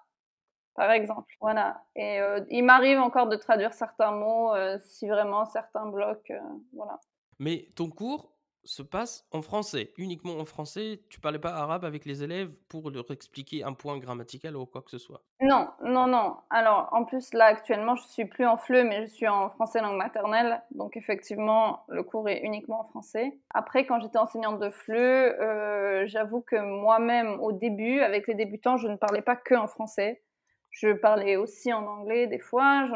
par 0.75 0.91
exemple. 0.91 1.35
Voilà. 1.41 1.85
Et 1.97 2.21
euh, 2.21 2.41
il 2.51 2.65
m'arrive 2.65 2.99
encore 2.99 3.29
de 3.29 3.37
traduire 3.37 3.73
certains 3.73 4.13
mots 4.13 4.55
euh, 4.55 4.79
si 4.85 5.09
vraiment 5.09 5.45
certains 5.47 5.87
bloquent. 5.87 6.35
Euh, 6.35 6.41
voilà. 6.73 6.99
Mais 7.39 7.69
ton 7.75 7.91
cours 7.91 8.33
se 8.65 8.83
passe 8.83 9.27
en 9.33 9.41
français, 9.41 9.93
uniquement 9.97 10.39
en 10.39 10.45
français. 10.45 11.01
Tu 11.09 11.19
parlais 11.19 11.39
pas 11.39 11.55
arabe 11.55 11.87
avec 11.87 12.05
les 12.05 12.23
élèves 12.23 12.51
pour 12.69 12.91
leur 12.91 13.11
expliquer 13.11 13.65
un 13.65 13.73
point 13.73 13.97
grammatical 13.99 14.55
ou 14.55 14.67
quoi 14.67 14.83
que 14.83 14.91
ce 14.91 14.99
soit? 14.99 15.23
Non, 15.41 15.69
non, 15.83 16.07
non. 16.07 16.37
Alors, 16.51 16.91
en 16.93 17.07
plus, 17.07 17.33
là, 17.33 17.47
actuellement, 17.47 17.97
je 17.97 18.03
suis 18.05 18.27
plus 18.27 18.45
en 18.45 18.59
FLE, 18.59 18.85
mais 18.85 19.07
je 19.07 19.11
suis 19.11 19.27
en 19.27 19.49
français 19.49 19.81
langue 19.81 19.97
maternelle. 19.97 20.63
Donc, 20.73 20.99
effectivement, 20.99 21.85
le 21.89 22.03
cours 22.03 22.29
est 22.29 22.41
uniquement 22.41 22.81
en 22.81 22.85
français. 22.85 23.39
Après, 23.55 23.87
quand 23.87 23.99
j'étais 24.01 24.19
enseignante 24.19 24.61
de 24.61 24.69
FLE, 24.69 26.07
j'avoue 26.07 26.43
que 26.43 26.57
moi-même, 26.57 27.41
au 27.41 27.53
début, 27.53 28.01
avec 28.01 28.27
les 28.27 28.35
débutants, 28.35 28.77
je 28.77 28.89
ne 28.89 28.97
parlais 28.97 29.23
pas 29.23 29.37
que 29.37 29.55
en 29.55 29.69
français 29.69 30.23
Je 30.71 30.93
parlais 30.93 31.37
aussi 31.37 31.73
en 31.73 31.87
anglais 31.87 32.27
des 32.27 32.39
fois, 32.39 32.89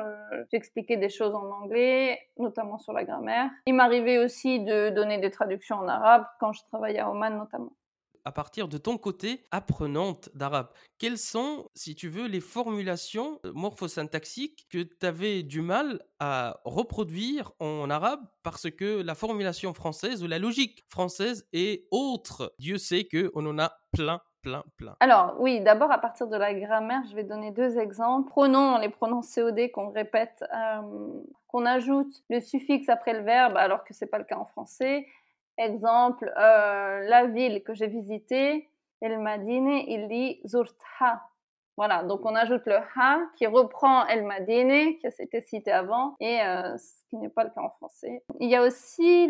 j'expliquais 0.53 0.97
des 0.97 1.09
choses 1.09 1.35
en 1.35 1.51
anglais, 1.51 2.21
notamment 2.39 2.79
sur 2.79 2.93
la 2.93 3.05
grammaire. 3.05 3.51
Il 3.67 3.75
m'arrivait 3.75 4.19
aussi 4.19 4.61
de 4.61 4.91
donner 4.91 5.19
des 5.19 5.31
traductions 5.31 5.77
en 5.77 5.89
arabe 5.89 6.25
quand 6.41 6.53
je 6.53 6.63
travaillais 6.71 7.01
à 7.01 7.11
Oman 7.11 7.37
notamment 7.37 7.73
à 8.25 8.33
partir 8.33 8.69
de 8.69 8.79
ton 8.79 8.97
côté 8.97 9.45
apprenante 9.51 10.31
d'arabe. 10.35 10.71
Quelles 10.99 11.19
sont, 11.19 11.69
si 11.75 11.95
tu 11.95 12.09
veux, 12.09 12.27
les 12.27 12.41
formulations 12.41 13.39
euh, 13.45 13.53
morphosyntaxiques 13.53 14.67
que 14.71 14.83
tu 14.83 15.07
avais 15.07 15.43
du 15.43 15.61
mal 15.61 16.03
à 16.21 16.61
reproduire 16.65 17.53
en 17.59 17.91
arabe 17.91 18.21
parce 18.43 18.71
que 18.71 19.03
la 19.03 19.15
formulation 19.15 19.75
française 19.75 20.23
ou 20.23 20.27
la 20.27 20.39
logique 20.39 20.85
française 20.89 21.47
est 21.53 21.87
autre? 21.91 22.55
Dieu 22.59 22.79
sait 22.79 23.07
qu'on 23.07 23.47
en 23.47 23.59
a 23.59 23.77
plein 23.93 24.21
Alors 25.01 25.37
oui, 25.39 25.61
d'abord 25.61 25.91
à 25.91 25.99
partir 25.99 26.27
de 26.27 26.37
la 26.37 26.55
grammaire, 26.55 27.03
je 27.11 27.17
vais 27.17 27.25
donner 27.25 27.51
deux 27.51 27.79
exemples. 27.79 28.29
Pronoms, 28.29 28.79
les 28.79 28.89
pronoms 28.89 29.23
COD 29.23 29.71
qu'on 29.73 29.91
répète, 29.91 30.45
euh, 30.55 31.23
qu'on 31.49 31.67
ajoute 31.67 32.23
le 32.29 32.41
suffixe 32.41 32.89
après 32.89 33.15
le 33.15 33.25
verbe 33.25 33.57
alors 33.57 33.85
que 33.85 33.95
c'est 33.95 34.07
pas 34.07 34.19
le 34.19 34.25
cas 34.25 34.37
en 34.37 34.45
français. 34.45 35.07
Exemple, 35.57 36.33
euh, 36.37 37.09
la 37.09 37.27
ville 37.27 37.63
que 37.63 37.75
j'ai 37.75 37.87
visitée, 37.87 38.69
El 39.01 39.19
Madine, 39.19 39.69
il 39.87 40.09
dit 40.09 40.41
Zurtha. 40.47 41.23
Voilà, 41.77 42.05
donc 42.05 42.21
on 42.25 42.37
ajoute 42.37 42.67
le 42.67 42.77
ha 42.77 43.19
qui 43.37 43.49
reprend 43.49 44.07
El 44.07 44.25
Madine, 44.25 44.97
qui 44.99 45.07
a 45.07 45.11
été 45.19 45.41
cité 45.41 45.73
avant, 45.73 46.15
et 46.21 46.41
euh, 46.41 46.77
ce 46.77 47.03
qui 47.09 47.17
n'est 47.17 47.29
pas 47.29 47.43
le 47.43 47.51
cas 47.51 47.63
en 47.63 47.71
français. 47.71 48.23
Il 48.39 48.49
y 48.49 48.55
a 48.55 48.63
aussi 48.63 49.29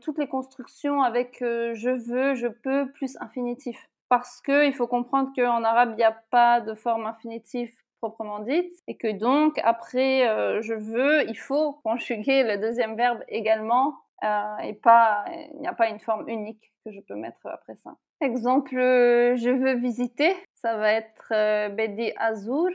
toutes 0.00 0.18
les 0.18 0.28
constructions 0.28 1.02
avec 1.02 1.38
je 1.40 1.90
veux, 1.90 2.34
je 2.34 2.46
peux, 2.46 2.92
plus 2.92 3.16
infinitif. 3.20 3.88
Parce 4.08 4.40
qu'il 4.40 4.74
faut 4.74 4.86
comprendre 4.86 5.30
qu'en 5.34 5.64
arabe, 5.64 5.90
il 5.92 5.96
n'y 5.96 6.04
a 6.04 6.16
pas 6.30 6.60
de 6.60 6.74
forme 6.74 7.06
infinitive 7.06 7.72
proprement 7.98 8.40
dite, 8.40 8.72
et 8.86 8.98
que 8.98 9.10
donc 9.12 9.58
après 9.64 10.26
je 10.60 10.74
veux, 10.74 11.26
il 11.26 11.38
faut 11.38 11.72
conjuguer 11.84 12.42
le 12.42 12.58
deuxième 12.58 12.96
verbe 12.96 13.24
également 13.28 13.94
euh, 14.24 14.56
et 14.58 14.74
pas, 14.74 15.24
il 15.54 15.60
n'y 15.60 15.66
a 15.66 15.74
pas 15.74 15.88
une 15.88 16.00
forme 16.00 16.28
unique 16.28 16.72
que 16.84 16.92
je 16.92 17.00
peux 17.00 17.14
mettre 17.14 17.46
après 17.46 17.76
ça. 17.76 17.96
Exemple, 18.20 18.74
je 18.74 19.50
veux 19.50 19.74
visiter, 19.74 20.34
ça 20.54 20.76
va 20.76 20.92
être 20.92 21.32
euh, 21.32 21.68
Bedi 21.68 22.12
Azur. 22.16 22.70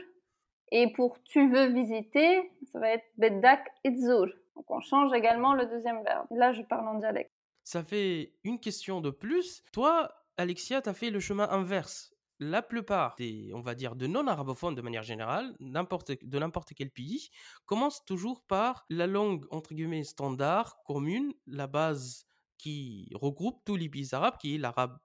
Et 0.70 0.92
pour 0.92 1.20
tu 1.24 1.50
veux 1.50 1.66
visiter, 1.66 2.52
ça 2.70 2.78
va 2.78 2.90
être 2.90 3.06
Bedak 3.16 3.66
Itzur. 3.84 4.26
Donc 4.54 4.70
on 4.70 4.80
change 4.80 5.12
également 5.12 5.54
le 5.54 5.66
deuxième 5.66 6.04
verbe. 6.04 6.26
Là, 6.30 6.52
je 6.52 6.62
parle 6.62 6.86
en 6.86 6.94
dialecte. 6.94 7.32
Ça 7.64 7.82
fait 7.82 8.32
une 8.44 8.60
question 8.60 9.00
de 9.00 9.10
plus. 9.10 9.64
Toi, 9.72 10.12
Alexia, 10.40 10.80
tu 10.80 10.88
as 10.88 10.94
fait 10.94 11.10
le 11.10 11.20
chemin 11.20 11.48
inverse 11.50 12.14
la 12.40 12.62
plupart 12.62 13.14
des, 13.16 13.50
on 13.54 13.60
va 13.60 13.74
dire, 13.74 13.94
de 13.94 14.06
non-arabophones 14.06 14.74
de 14.74 14.80
manière 14.80 15.02
générale, 15.02 15.54
de 15.60 16.38
n'importe 16.38 16.74
quel 16.74 16.90
pays, 16.90 17.28
commencent 17.66 18.04
toujours 18.06 18.42
par 18.46 18.86
la 18.88 19.06
langue, 19.06 19.44
entre 19.50 19.74
guillemets, 19.74 20.04
standard, 20.04 20.82
commune, 20.84 21.34
la 21.46 21.66
base 21.66 22.24
qui 22.56 23.10
regroupe 23.14 23.62
tous 23.66 23.76
les 23.76 23.90
pays 23.90 24.08
arabes, 24.12 24.38
qui 24.40 24.54
est 24.54 24.58
l'arabe 24.58 24.98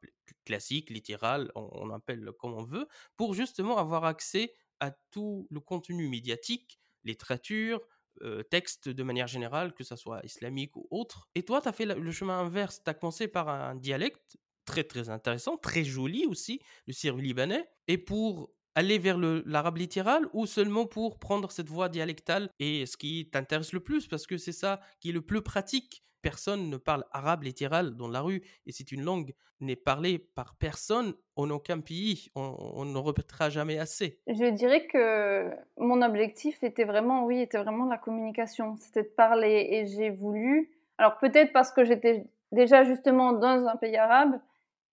classique, 0.45 0.89
littéral, 0.89 1.51
on, 1.55 1.89
appelle 1.89 2.31
comme 2.39 2.53
on 2.53 2.63
veut, 2.63 2.87
pour 3.17 3.33
justement 3.33 3.77
avoir 3.77 4.05
accès 4.05 4.53
à 4.79 4.91
tout 5.11 5.47
le 5.51 5.59
contenu 5.59 6.07
médiatique, 6.07 6.79
littérature, 7.03 7.81
euh, 8.21 8.43
texte 8.43 8.87
de 8.87 9.03
manière 9.03 9.27
générale, 9.27 9.73
que 9.73 9.83
ce 9.83 9.97
soit 9.97 10.23
islamique 10.23 10.77
ou 10.77 10.87
autre. 10.89 11.27
Et 11.35 11.43
toi, 11.43 11.59
tu 11.59 11.67
as 11.67 11.73
fait 11.73 11.85
le 11.85 12.11
chemin 12.11 12.39
inverse, 12.39 12.81
tu 12.81 12.89
as 12.89 12.93
commencé 12.93 13.27
par 13.27 13.49
un 13.49 13.75
dialecte 13.75 14.37
très 14.65 14.83
très 14.83 15.09
intéressant, 15.09 15.57
très 15.57 15.83
joli 15.83 16.25
aussi, 16.25 16.59
le 16.87 16.93
syro-libanais. 16.93 17.67
Et 17.87 17.97
pour 17.97 18.49
aller 18.75 18.99
vers 18.99 19.17
l'arabe 19.17 19.77
littéral 19.77 20.27
ou 20.33 20.45
seulement 20.45 20.85
pour 20.85 21.17
prendre 21.17 21.51
cette 21.51 21.69
voie 21.69 21.89
dialectale 21.89 22.49
et 22.59 22.85
ce 22.85 22.97
qui 22.97 23.29
t'intéresse 23.31 23.73
le 23.73 23.79
plus? 23.79 24.07
Parce 24.07 24.27
que 24.27 24.37
c'est 24.37 24.51
ça 24.51 24.81
qui 24.99 25.09
est 25.09 25.13
le 25.13 25.21
plus 25.21 25.41
pratique. 25.41 26.03
Personne 26.21 26.69
ne 26.69 26.77
parle 26.77 27.05
arabe 27.11 27.43
littéral 27.43 27.95
dans 27.95 28.07
la 28.07 28.21
rue 28.21 28.41
et 28.65 28.71
c'est 28.71 28.91
une 28.91 29.03
langue 29.03 29.33
n'est 29.61 29.75
parlée 29.75 30.19
par 30.19 30.55
personne 30.55 31.13
en 31.35 31.49
aucun 31.49 31.79
pays. 31.79 32.29
On, 32.35 32.83
ne 32.83 32.97
répétera 32.97 33.49
jamais 33.49 33.79
assez. 33.79 34.19
Je 34.27 34.49
dirais 34.51 34.87
que 34.87 35.49
mon 35.77 36.01
objectif 36.01 36.61
était 36.63 36.83
vraiment, 36.83 37.25
oui, 37.25 37.41
était 37.41 37.59
vraiment 37.59 37.85
la 37.85 37.97
communication. 37.97 38.75
C'était 38.79 39.03
de 39.03 39.13
parler 39.15 39.67
et 39.71 39.87
j'ai 39.87 40.09
voulu. 40.09 40.71
Alors 40.97 41.17
peut-être 41.19 41.53
parce 41.53 41.71
que 41.71 41.85
j'étais 41.85 42.25
déjà 42.51 42.83
justement 42.83 43.33
dans 43.33 43.67
un 43.67 43.75
pays 43.75 43.95
arabe, 43.95 44.39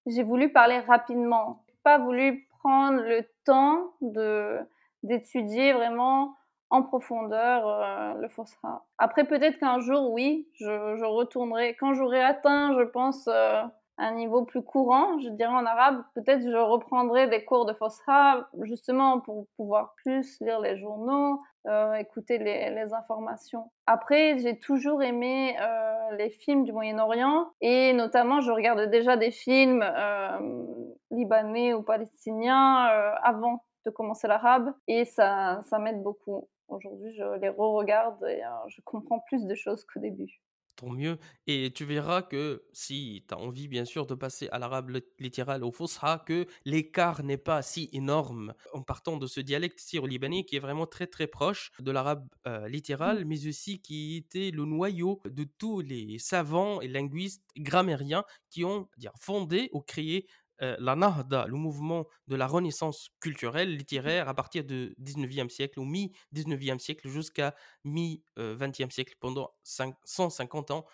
j'ai 0.07 0.23
voulu 0.23 0.53
parler 0.53 0.79
rapidement. 0.81 1.63
Pas 1.83 1.99
voulu 1.99 2.49
prendre 2.61 3.03
le 3.03 3.25
temps 3.45 3.93
de 4.01 4.59
d'étudier 5.03 5.73
vraiment 5.73 6.37
en 6.71 6.83
profondeur 6.83 7.67
euh, 7.67 8.15
le 8.15 8.29
Fosra. 8.29 8.87
Après, 8.99 9.25
peut-être 9.25 9.59
qu'un 9.59 9.81
jour, 9.81 10.11
oui, 10.13 10.49
je, 10.55 11.05
retournerai. 11.05 11.75
Quand 11.75 11.93
j'aurai 11.93 12.23
atteint, 12.23 12.73
je 12.79 12.85
pense, 12.85 13.29
euh, 13.29 13.63
un 13.99 14.13
niveau 14.13 14.45
plus 14.45 14.63
courant, 14.63 15.19
je 15.19 15.29
dirais 15.29 15.53
en 15.53 15.67
arabe, 15.67 16.03
peut-être 16.15 16.43
je 16.43 16.57
reprendrai 16.57 17.29
des 17.29 17.45
cours 17.45 17.67
de 17.67 17.75
Fosra, 17.75 18.49
justement 18.63 19.21
pour 19.21 19.47
pouvoir 19.57 19.95
plus 19.97 20.41
lire 20.41 20.61
les 20.61 20.79
journaux, 20.79 21.41
euh, 21.67 21.95
écouter 21.95 22.39
les, 22.39 22.71
les, 22.71 22.93
informations. 22.93 23.71
Après, 23.87 24.39
j'ai 24.39 24.59
toujours 24.59 25.03
aimé 25.03 25.57
euh, 25.61 26.17
les 26.17 26.31
films 26.31 26.65
du 26.65 26.73
Moyen-Orient 26.73 27.51
et 27.61 27.93
notamment, 27.93 28.41
je 28.41 28.51
regardais 28.51 28.89
déjà 28.89 29.17
des 29.17 29.31
films 29.31 29.83
euh, 29.83 30.39
libanais 31.11 31.73
ou 31.75 31.83
palestiniens 31.83 32.91
euh, 32.91 33.15
avant 33.23 33.65
de 33.87 33.91
commencer 33.91 34.27
l'arabe 34.27 34.73
et 34.89 35.05
ça, 35.05 35.61
ça 35.69 35.79
m'aide 35.79 36.03
beaucoup. 36.03 36.49
Aujourd'hui, 36.69 37.15
je 37.15 37.39
les 37.41 37.49
re-regarde 37.49 38.25
et 38.25 38.43
euh, 38.43 38.49
je 38.69 38.81
comprends 38.85 39.21
plus 39.21 39.47
de 39.47 39.55
choses 39.55 39.85
qu'au 39.85 40.01
début 40.01 40.41
tant 40.77 40.91
mieux. 40.91 41.19
Et 41.47 41.73
tu 41.73 41.85
verras 41.85 42.23
que 42.23 42.65
si 42.73 43.25
tu 43.29 43.35
as 43.35 43.39
envie, 43.39 43.69
bien 43.69 43.85
sûr, 43.85 44.07
de 44.07 44.15
passer 44.15 44.49
à 44.53 44.59
l'arabe 44.59 44.99
littéral 45.19 45.65
au 45.65 45.73
Fosra, 45.73 46.19
que 46.19 46.47
l'écart 46.65 47.23
n'est 47.23 47.37
pas 47.37 47.63
si 47.63 47.89
énorme 47.93 48.55
en 48.73 48.83
partant 48.83 49.17
de 49.17 49.27
ce 49.27 49.41
dialecte 49.41 49.81
syro-libanais 49.81 50.45
qui 50.45 50.57
est 50.57 50.61
vraiment 50.61 50.87
très 50.87 51.07
très 51.07 51.27
proche 51.27 51.73
de 51.79 51.91
l'arabe 51.91 52.29
euh, 52.47 52.69
littéral, 52.69 53.25
mmh. 53.25 53.29
mais 53.29 53.47
aussi 53.47 53.81
qui 53.81 54.17
était 54.17 54.51
le 54.51 54.65
noyau 54.65 55.21
de 55.25 55.45
tous 55.45 55.81
les 55.81 56.19
savants 56.19 56.81
et 56.81 56.89
linguistes 56.89 57.45
grammairiens 57.57 58.25
qui 58.51 58.65
ont 58.65 58.89
dire, 58.97 59.13
fondé 59.19 59.71
ou 59.73 59.81
créé 59.81 60.27
euh, 60.64 60.76
la 60.80 60.96
Nahda, 60.96 61.46
le 61.48 61.56
mouvement 61.56 62.08
de 62.28 62.36
la 62.36 62.48
renaissance 62.48 63.10
culturelle, 63.20 63.76
littéraire, 63.76 64.28
à 64.28 64.34
partir 64.34 64.64
du 64.64 64.96
19e 65.00 65.50
siècle 65.50 65.80
ou 65.80 65.86
mi-19e 65.86 66.80
siècle 66.80 67.08
jusqu'à 67.10 67.54
mi-20e 67.84 68.90
siècle, 68.90 69.16
pendant 69.20 69.52
150 69.64 70.72
ans. 70.72 70.86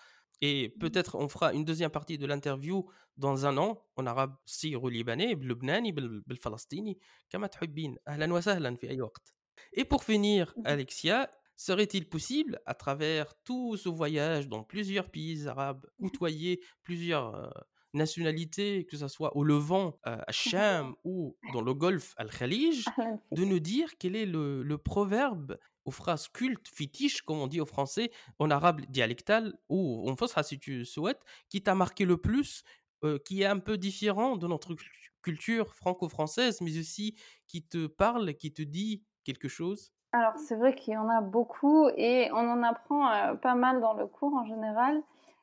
Et 0.42 0.68
mmh. 0.68 0.80
peut-être 0.80 1.16
on 1.16 1.30
fera 1.30 1.54
une 1.54 1.64
deuxième 1.64 1.92
partie 1.92 2.18
de 2.18 2.26
l'interview 2.26 2.90
dans 3.16 3.46
un 3.46 3.58
an 3.58 3.82
en 3.96 4.06
arabe 4.06 4.36
syro-libanais, 4.46 5.36
باللبناني 5.36 5.92
بالفلسطيني 5.92 7.00
كما 7.30 7.48
تحبين 7.48 7.96
أهلا 8.08 8.34
وسهلا 8.34 8.76
في 8.76 8.90
أي 8.90 9.02
وقت. 9.02 9.34
Et 9.74 9.86
pour 9.86 10.04
finir, 10.04 10.54
mmh. 10.58 10.62
Alexia, 10.66 11.32
serait-il 11.56 12.10
possible, 12.10 12.60
à 12.66 12.74
travers 12.74 13.34
tout 13.44 13.78
ce 13.78 13.88
voyage 13.88 14.50
dans 14.50 14.64
plusieurs 14.64 15.10
pays 15.10 15.48
arabes, 15.48 15.86
côtoyer 16.02 16.60
plusieurs 16.82 17.54
euh, 17.95 17.99
nationalité, 17.99 18.85
que 18.87 18.97
ce 18.97 19.09
soit 19.09 19.37
au 19.37 19.45
Levant, 19.45 19.99
à 20.05 20.31
Cham 20.33 20.95
ou 21.05 21.37
dans 21.53 21.63
le 21.63 21.75
Golfe 21.75 22.15
Al-Khalij, 22.17 22.85
de 23.33 23.45
nous 23.45 23.61
dire 23.61 23.97
quel 23.99 24.17
est 24.17 24.27
le, 24.27 24.77
proverbe 24.77 25.59
aux 25.85 25.91
phrases 25.91 26.29
cultes, 26.29 26.69
fétiches, 26.69 27.23
comme 27.23 27.39
on 27.39 27.47
dit 27.47 27.61
au 27.61 27.67
français, 27.67 28.11
en 28.39 28.51
arabe 28.51 28.83
dialectal, 28.89 29.55
ou 29.69 30.09
en 30.09 30.17
fosra 30.17 30.43
si 30.43 30.59
tu 30.59 30.85
souhaites, 30.85 31.23
qui 31.49 31.63
t'a 31.63 31.75
marqué 31.75 32.05
le 32.05 32.19
plus, 32.19 32.63
euh, 33.05 33.19
qui 33.25 33.43
est 33.43 33.47
un 33.47 33.59
peu 33.59 33.79
différent 33.79 34.37
de 34.37 34.47
notre 34.47 34.75
culture 35.23 35.75
franco-française, 35.75 36.61
mais 36.61 36.79
aussi 36.79 37.17
qui 37.47 37.67
te 37.67 37.87
parle, 37.87 38.35
qui 38.35 38.53
te 38.53 38.63
dit 38.63 39.03
quelque 39.25 39.49
chose? 39.49 39.93
Alors, 40.13 40.33
c'est 40.39 40.57
vrai 40.57 40.75
qu'il 40.75 40.95
y 40.95 40.97
en 40.97 41.09
a 41.09 41.21
beaucoup 41.21 41.89
et 41.97 42.31
on 42.33 42.49
en 42.51 42.63
apprend 42.63 43.11
euh, 43.11 43.35
pas 43.35 43.55
mal 43.55 43.81
dans 43.81 43.93
le 43.93 44.07
cours 44.07 44.35
en 44.35 44.47
général. 44.47 45.03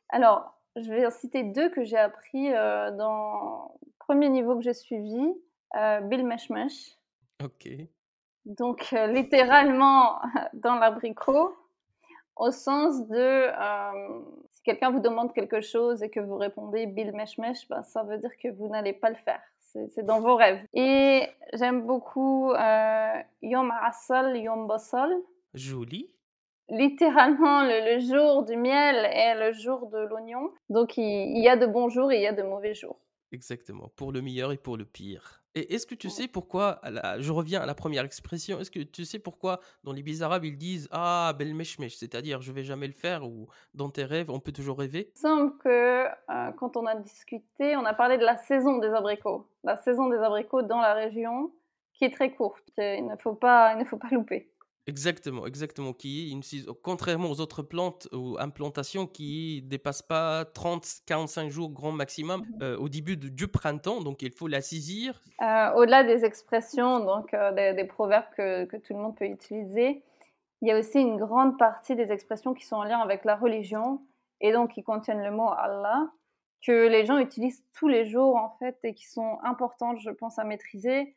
Alors, 0.09 0.54
je 0.75 0.89
vais 0.89 1.05
en 1.05 1.11
citer 1.11 1.43
deux 1.43 1.69
que 1.69 1.83
j'ai 1.83 1.97
appris 1.97 2.53
euh, 2.53 2.91
dans 2.91 3.77
le 3.85 3.91
premier 3.99 4.29
niveau 4.29 4.55
que 4.55 4.63
j'ai 4.63 4.73
suivi, 4.73 5.21
euh, 5.75 6.01
Bill 6.01 6.25
Meshmesh. 6.25 6.97
Ok. 7.43 7.69
Donc, 8.45 8.89
euh, 8.93 9.07
littéralement 9.07 10.19
dans 10.53 10.75
l'abricot, 10.75 11.55
au 12.35 12.51
sens 12.51 13.07
de 13.07 13.47
si 14.51 14.61
quelqu'un 14.63 14.91
vous 14.91 14.99
demande 14.99 15.33
quelque 15.33 15.61
chose 15.61 16.03
et 16.03 16.09
que 16.09 16.19
vous 16.19 16.35
répondez 16.35 16.85
Bill 16.85 17.13
Meshmesh, 17.13 17.67
ben, 17.69 17.81
ça 17.83 18.03
veut 18.03 18.17
dire 18.17 18.35
que 18.41 18.49
vous 18.49 18.67
n'allez 18.67 18.93
pas 18.93 19.09
le 19.09 19.15
faire. 19.15 19.41
C'est 19.61 20.05
dans 20.05 20.21
vos 20.21 20.35
rêves. 20.35 20.61
Et 20.73 21.27
j'aime 21.53 21.85
beaucoup 21.85 22.53
Yom 23.41 23.73
Asal, 23.81 24.37
Yom 24.37 24.67
Basal. 24.67 25.13
Joli 25.53 26.09
littéralement 26.69 27.63
le, 27.63 27.99
jour 27.99 28.43
du 28.43 28.55
miel 28.57 29.09
et 29.13 29.39
le 29.39 29.53
jour 29.53 29.87
de 29.89 29.99
l'oignon. 29.99 30.51
Donc 30.69 30.97
il, 30.97 31.37
y 31.37 31.47
a 31.47 31.55
de 31.55 31.65
bons 31.65 31.89
jours 31.89 32.11
et 32.11 32.17
il 32.17 32.21
y 32.21 32.27
a 32.27 32.33
de 32.33 32.43
mauvais 32.43 32.73
jours. 32.73 32.99
Exactement, 33.31 33.91
pour 33.95 34.11
le 34.11 34.21
meilleur 34.21 34.51
et 34.51 34.57
pour 34.57 34.77
le 34.77 34.85
pire. 34.85 35.41
Et 35.57 35.73
est-ce 35.73 35.87
que 35.87 35.95
tu 35.95 36.09
sais 36.09 36.27
pourquoi, 36.27 36.81
je 37.19 37.31
reviens 37.31 37.61
à 37.61 37.65
la 37.65 37.75
première 37.75 38.03
expression, 38.03 38.59
est-ce 38.59 38.69
que 38.69 38.81
tu 38.81 39.05
sais 39.05 39.19
pourquoi 39.19 39.61
dans 39.85 39.93
les 39.93 40.03
bis 40.03 40.21
arabes 40.21 40.43
ils 40.43 40.57
disent 40.57 40.89
Ah, 40.91 41.33
bel 41.37 41.55
meshmesh, 41.55 41.95
c'est-à-dire 41.95 42.41
je 42.41 42.51
vais 42.51 42.63
jamais 42.63 42.87
le 42.87 42.93
faire 42.93 43.25
ou 43.25 43.47
dans 43.73 43.89
tes 43.89 44.03
rêves 44.03 44.29
on 44.29 44.41
peut 44.41 44.51
toujours 44.51 44.77
rêver? 44.77 45.11
Il 45.15 45.19
semble 45.19 45.57
que 45.59 46.05
euh, 46.05 46.51
quand 46.57 46.75
on 46.75 46.85
a 46.85 46.95
discuté, 46.95 47.77
on 47.77 47.85
a 47.85 47.93
parlé 47.93 48.17
de 48.17 48.25
la 48.25 48.35
saison 48.35 48.79
des 48.79 48.89
abricots. 48.89 49.47
La 49.63 49.77
saison 49.77 50.09
des 50.09 50.17
abricots 50.17 50.61
dans 50.61 50.81
la 50.81 50.93
région 50.93 51.51
qui 51.93 52.03
est 52.03 52.13
très 52.13 52.31
courte. 52.31 52.63
Il 52.77 53.05
ne 53.05 53.15
faut 53.15 53.35
pas, 53.35 53.73
il 53.73 53.79
ne 53.79 53.85
faut 53.85 53.97
pas 53.97 54.09
louper. 54.11 54.49
Exactement, 54.87 55.47
exactement. 55.47 55.93
Qui 55.93 56.31
une 56.31 56.41
contrairement 56.83 57.31
aux 57.31 57.41
autres 57.41 57.63
plantes 57.63 58.07
ou 58.11 58.37
implantations 58.39 59.07
qui 59.07 59.63
dépassent 59.63 60.03
pas 60.03 60.43
30-45 60.43 61.49
jours 61.49 61.71
grand 61.71 61.91
maximum 61.91 62.41
mmh 62.41 62.45
euh, 62.61 62.77
au 62.77 62.87
début 62.87 63.17
du 63.17 63.47
printemps, 63.47 64.01
donc 64.01 64.21
il 64.21 64.31
faut 64.31 64.47
la 64.47 64.61
saisir. 64.61 65.19
Euh, 65.41 65.73
au-delà 65.73 66.03
des 66.03 66.23
expressions, 66.23 66.99
donc 66.99 67.33
euh, 67.33 67.73
des, 67.73 67.83
proverbes 67.83 68.25
que, 68.37 68.65
que, 68.65 68.77
tout 68.77 68.93
le 68.93 68.99
monde 68.99 69.15
peut 69.15 69.25
utiliser, 69.25 70.03
il 70.61 70.67
y 70.67 70.71
a 70.71 70.77
aussi 70.77 70.99
une 70.99 71.17
grande 71.17 71.57
partie 71.57 71.95
des 71.95 72.11
expressions 72.11 72.53
qui 72.53 72.65
sont 72.65 72.77
en 72.77 72.83
lien 72.83 72.99
avec 72.99 73.25
la 73.25 73.35
religion 73.35 74.01
et 74.39 74.51
donc 74.51 74.73
qui 74.73 74.83
contiennent 74.83 75.23
le 75.23 75.31
mot 75.31 75.49
Allah 75.49 76.11
que 76.65 76.87
les 76.87 77.05
gens 77.05 77.17
utilisent 77.17 77.63
tous 77.73 77.87
les 77.87 78.05
jours 78.05 78.35
en 78.35 78.55
fait 78.59 78.77
et 78.83 78.93
qui 78.93 79.07
sont 79.07 79.39
importantes, 79.43 79.99
je 79.99 80.11
pense, 80.11 80.39
à 80.39 80.43
maîtriser 80.43 81.15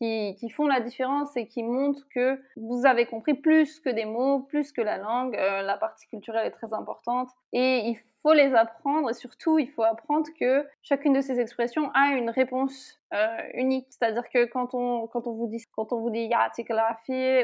qui, 0.00 0.50
font 0.50 0.66
la 0.66 0.80
différence 0.80 1.36
et 1.36 1.46
qui 1.46 1.62
montrent 1.62 2.08
que 2.08 2.40
vous 2.56 2.86
avez 2.86 3.04
compris 3.04 3.34
plus 3.34 3.80
que 3.80 3.90
des 3.90 4.06
mots, 4.06 4.40
plus 4.40 4.72
que 4.72 4.80
la 4.80 4.96
langue. 4.96 5.36
Euh, 5.36 5.60
la 5.60 5.76
partie 5.76 6.06
culturelle 6.08 6.46
est 6.46 6.52
très 6.52 6.72
importante 6.72 7.28
et 7.52 7.80
il 7.84 7.98
faut 8.22 8.32
les 8.32 8.54
apprendre 8.54 9.10
et 9.10 9.14
surtout 9.14 9.58
il 9.58 9.70
faut 9.70 9.82
apprendre 9.82 10.26
que 10.38 10.66
chacune 10.82 11.12
de 11.12 11.20
ces 11.20 11.38
expressions 11.38 11.90
a 11.92 12.14
une 12.14 12.30
réponse 12.30 12.98
euh, 13.12 13.36
unique. 13.54 13.88
C'est-à-dire 13.90 14.28
que 14.30 14.46
quand 14.46 14.74
on, 14.74 15.06
quand 15.06 15.26
on 15.26 15.32
vous 15.32 15.48
dit 15.48 15.62
quand 15.72 15.92
on 15.92 16.00
vous 16.00 16.10
dit 16.10 16.30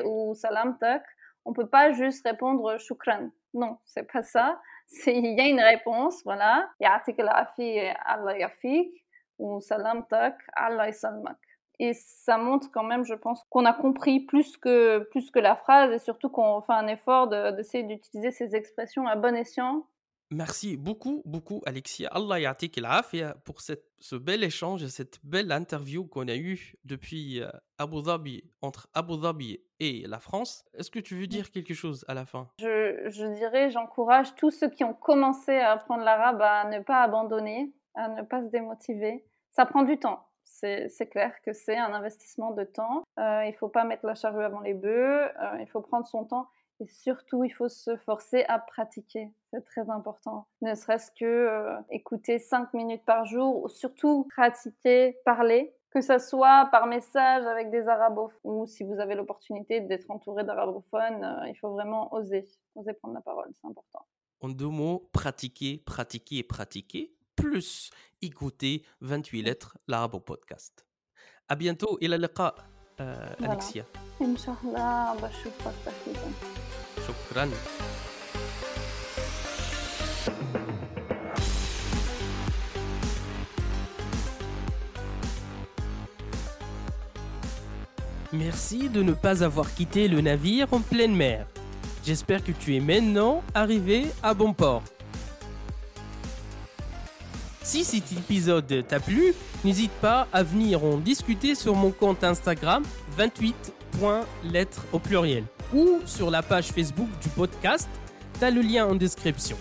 ou 0.04 0.34
salam 0.34 0.78
tak, 0.78 1.04
on 1.44 1.52
peut 1.52 1.68
pas 1.68 1.92
juste 1.92 2.26
répondre 2.26 2.78
shukran. 2.78 3.28
Non, 3.52 3.76
c'est 3.84 4.10
pas 4.10 4.22
ça. 4.22 4.58
Il 5.06 5.36
y 5.36 5.40
a 5.40 5.46
une 5.46 5.60
réponse, 5.60 6.22
voilà. 6.24 6.70
Allah 6.80 8.38
yafik 8.38 9.04
ou 9.38 9.60
salam 9.60 10.06
tak 10.08 10.38
Allah 10.54 10.90
salmak. 10.92 11.36
Et 11.78 11.92
ça 11.92 12.38
montre 12.38 12.70
quand 12.72 12.84
même, 12.84 13.04
je 13.04 13.14
pense, 13.14 13.44
qu'on 13.50 13.64
a 13.64 13.72
compris 13.72 14.20
plus 14.20 14.56
que, 14.56 14.98
plus 15.10 15.30
que 15.30 15.38
la 15.38 15.56
phrase 15.56 15.92
et 15.92 15.98
surtout 15.98 16.30
qu'on 16.30 16.62
fait 16.62 16.72
un 16.72 16.86
effort 16.86 17.28
d'essayer 17.28 17.84
d'utiliser 17.84 18.30
ces 18.30 18.54
expressions 18.54 19.06
à 19.06 19.16
bon 19.16 19.36
escient. 19.36 19.86
Merci 20.32 20.76
beaucoup, 20.76 21.22
beaucoup, 21.24 21.62
Alexia. 21.66 22.08
Allah 22.12 22.40
yatik 22.40 22.80
pour 23.44 23.60
cette, 23.60 23.84
ce 24.00 24.16
bel 24.16 24.42
échange 24.42 24.82
et 24.82 24.88
cette 24.88 25.20
belle 25.22 25.52
interview 25.52 26.04
qu'on 26.04 26.26
a 26.26 26.34
eue 26.34 26.74
depuis 26.84 27.40
euh, 27.40 27.48
Abu 27.78 28.02
Dhabi, 28.02 28.42
entre 28.60 28.88
Abu 28.92 29.18
Dhabi 29.18 29.60
et 29.78 30.04
la 30.08 30.18
France. 30.18 30.64
Est-ce 30.74 30.90
que 30.90 30.98
tu 30.98 31.14
veux 31.14 31.28
dire 31.28 31.52
quelque 31.52 31.74
chose 31.74 32.04
à 32.08 32.14
la 32.14 32.26
fin? 32.26 32.48
Je, 32.58 33.08
je 33.08 33.26
dirais, 33.36 33.70
j'encourage 33.70 34.34
tous 34.34 34.50
ceux 34.50 34.68
qui 34.68 34.82
ont 34.82 34.94
commencé 34.94 35.54
à 35.54 35.72
apprendre 35.72 36.02
l'arabe 36.02 36.42
à 36.42 36.68
ne 36.70 36.80
pas 36.80 37.02
abandonner, 37.02 37.72
à 37.94 38.08
ne 38.08 38.22
pas 38.22 38.42
se 38.42 38.48
démotiver. 38.48 39.24
Ça 39.52 39.64
prend 39.64 39.82
du 39.82 39.96
temps 39.96 40.26
c'est 40.56 41.08
clair 41.10 41.32
que 41.42 41.52
c'est 41.52 41.76
un 41.76 41.92
investissement 41.92 42.52
de 42.52 42.64
temps. 42.64 43.02
Euh, 43.18 43.44
il 43.44 43.50
ne 43.50 43.56
faut 43.56 43.68
pas 43.68 43.84
mettre 43.84 44.06
la 44.06 44.14
charrue 44.14 44.44
avant 44.44 44.60
les 44.60 44.74
bœufs, 44.74 45.24
euh, 45.24 45.58
il 45.60 45.66
faut 45.68 45.80
prendre 45.80 46.06
son 46.06 46.24
temps 46.24 46.48
et 46.80 46.86
surtout 46.88 47.44
il 47.44 47.50
faut 47.50 47.68
se 47.68 47.96
forcer 47.96 48.44
à 48.48 48.58
pratiquer. 48.58 49.30
C'est 49.52 49.64
très 49.64 49.88
important. 49.90 50.46
Ne 50.62 50.74
serait-ce 50.74 51.10
que 51.10 51.24
euh, 51.24 51.76
écouter 51.90 52.38
5 52.38 52.74
minutes 52.74 53.04
par 53.04 53.24
jour 53.24 53.62
ou 53.62 53.68
surtout 53.68 54.28
pratiquer, 54.34 55.18
parler. 55.24 55.74
Que 55.90 56.02
ce 56.02 56.18
soit 56.18 56.68
par 56.70 56.86
message 56.86 57.46
avec 57.46 57.70
des 57.70 57.88
arabophones 57.88 58.38
ou 58.44 58.66
si 58.66 58.84
vous 58.84 59.00
avez 59.00 59.14
l'opportunité 59.14 59.80
d'être 59.80 60.10
entouré 60.10 60.44
d'arabophones, 60.44 61.44
il 61.48 61.54
faut 61.54 61.70
vraiment 61.70 62.12
oser, 62.12 62.44
oser 62.74 62.92
prendre 62.92 63.14
la 63.14 63.22
parole, 63.22 63.48
c'est 63.54 63.66
important. 63.66 64.04
En 64.42 64.50
deux 64.50 64.68
mots, 64.68 65.08
pratiquer, 65.12 65.82
pratiquer 65.86 66.38
et 66.38 66.42
pratiquer 66.42 67.15
plus 67.36 67.90
écouter 68.22 68.82
28 69.02 69.42
lettres 69.42 69.78
l'arabe 69.86 70.18
podcast. 70.18 70.86
À 71.48 71.54
bientôt 71.54 71.98
et 72.00 72.08
la 72.08 72.16
liqa, 72.16 72.54
euh, 73.00 73.34
Alexia. 73.42 73.84
Inch'Allah, 74.20 75.16
Shukran. 77.04 77.48
Merci 88.32 88.88
de 88.88 89.02
ne 89.02 89.12
pas 89.12 89.44
avoir 89.44 89.72
quitté 89.72 90.08
le 90.08 90.20
navire 90.20 90.72
en 90.72 90.80
pleine 90.80 91.14
mer. 91.14 91.46
J'espère 92.04 92.42
que 92.42 92.52
tu 92.52 92.76
es 92.76 92.80
maintenant 92.80 93.42
arrivé 93.54 94.06
à 94.22 94.34
bon 94.34 94.52
port. 94.52 94.82
Si 97.66 97.82
cet 97.82 98.12
épisode 98.12 98.86
t'a 98.86 99.00
plu, 99.00 99.34
n'hésite 99.64 99.90
pas 100.00 100.28
à 100.32 100.44
venir 100.44 100.84
en 100.84 100.98
discuter 100.98 101.56
sur 101.56 101.74
mon 101.74 101.90
compte 101.90 102.22
Instagram 102.22 102.84
28.lettres 103.18 104.82
au 104.92 105.00
pluriel 105.00 105.42
ou 105.74 105.98
sur 106.06 106.30
la 106.30 106.44
page 106.44 106.68
Facebook 106.68 107.08
du 107.20 107.28
podcast. 107.30 107.88
T'as 108.38 108.52
le 108.52 108.60
lien 108.60 108.86
en 108.86 108.94
description. 108.94 109.56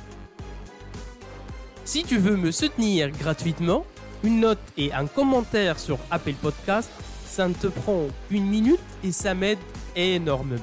Si 1.83 2.03
tu 2.03 2.19
veux 2.19 2.37
me 2.37 2.51
soutenir 2.51 3.09
gratuitement, 3.09 3.87
une 4.23 4.41
note 4.41 4.59
et 4.77 4.93
un 4.93 5.07
commentaire 5.07 5.79
sur 5.79 5.97
Apple 6.11 6.35
Podcast, 6.39 6.91
ça 7.25 7.47
ne 7.47 7.55
te 7.55 7.65
prend 7.65 8.03
une 8.29 8.45
minute 8.45 8.79
et 9.03 9.11
ça 9.11 9.33
m'aide 9.33 9.57
énormément. 9.95 10.61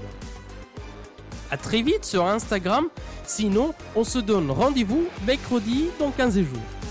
A 1.50 1.56
très 1.56 1.82
vite 1.82 2.04
sur 2.04 2.24
Instagram, 2.24 2.86
sinon 3.26 3.74
on 3.96 4.04
se 4.04 4.20
donne 4.20 4.48
rendez-vous 4.52 5.08
mercredi 5.26 5.88
dans 5.98 6.12
15 6.12 6.38
jours. 6.38 6.81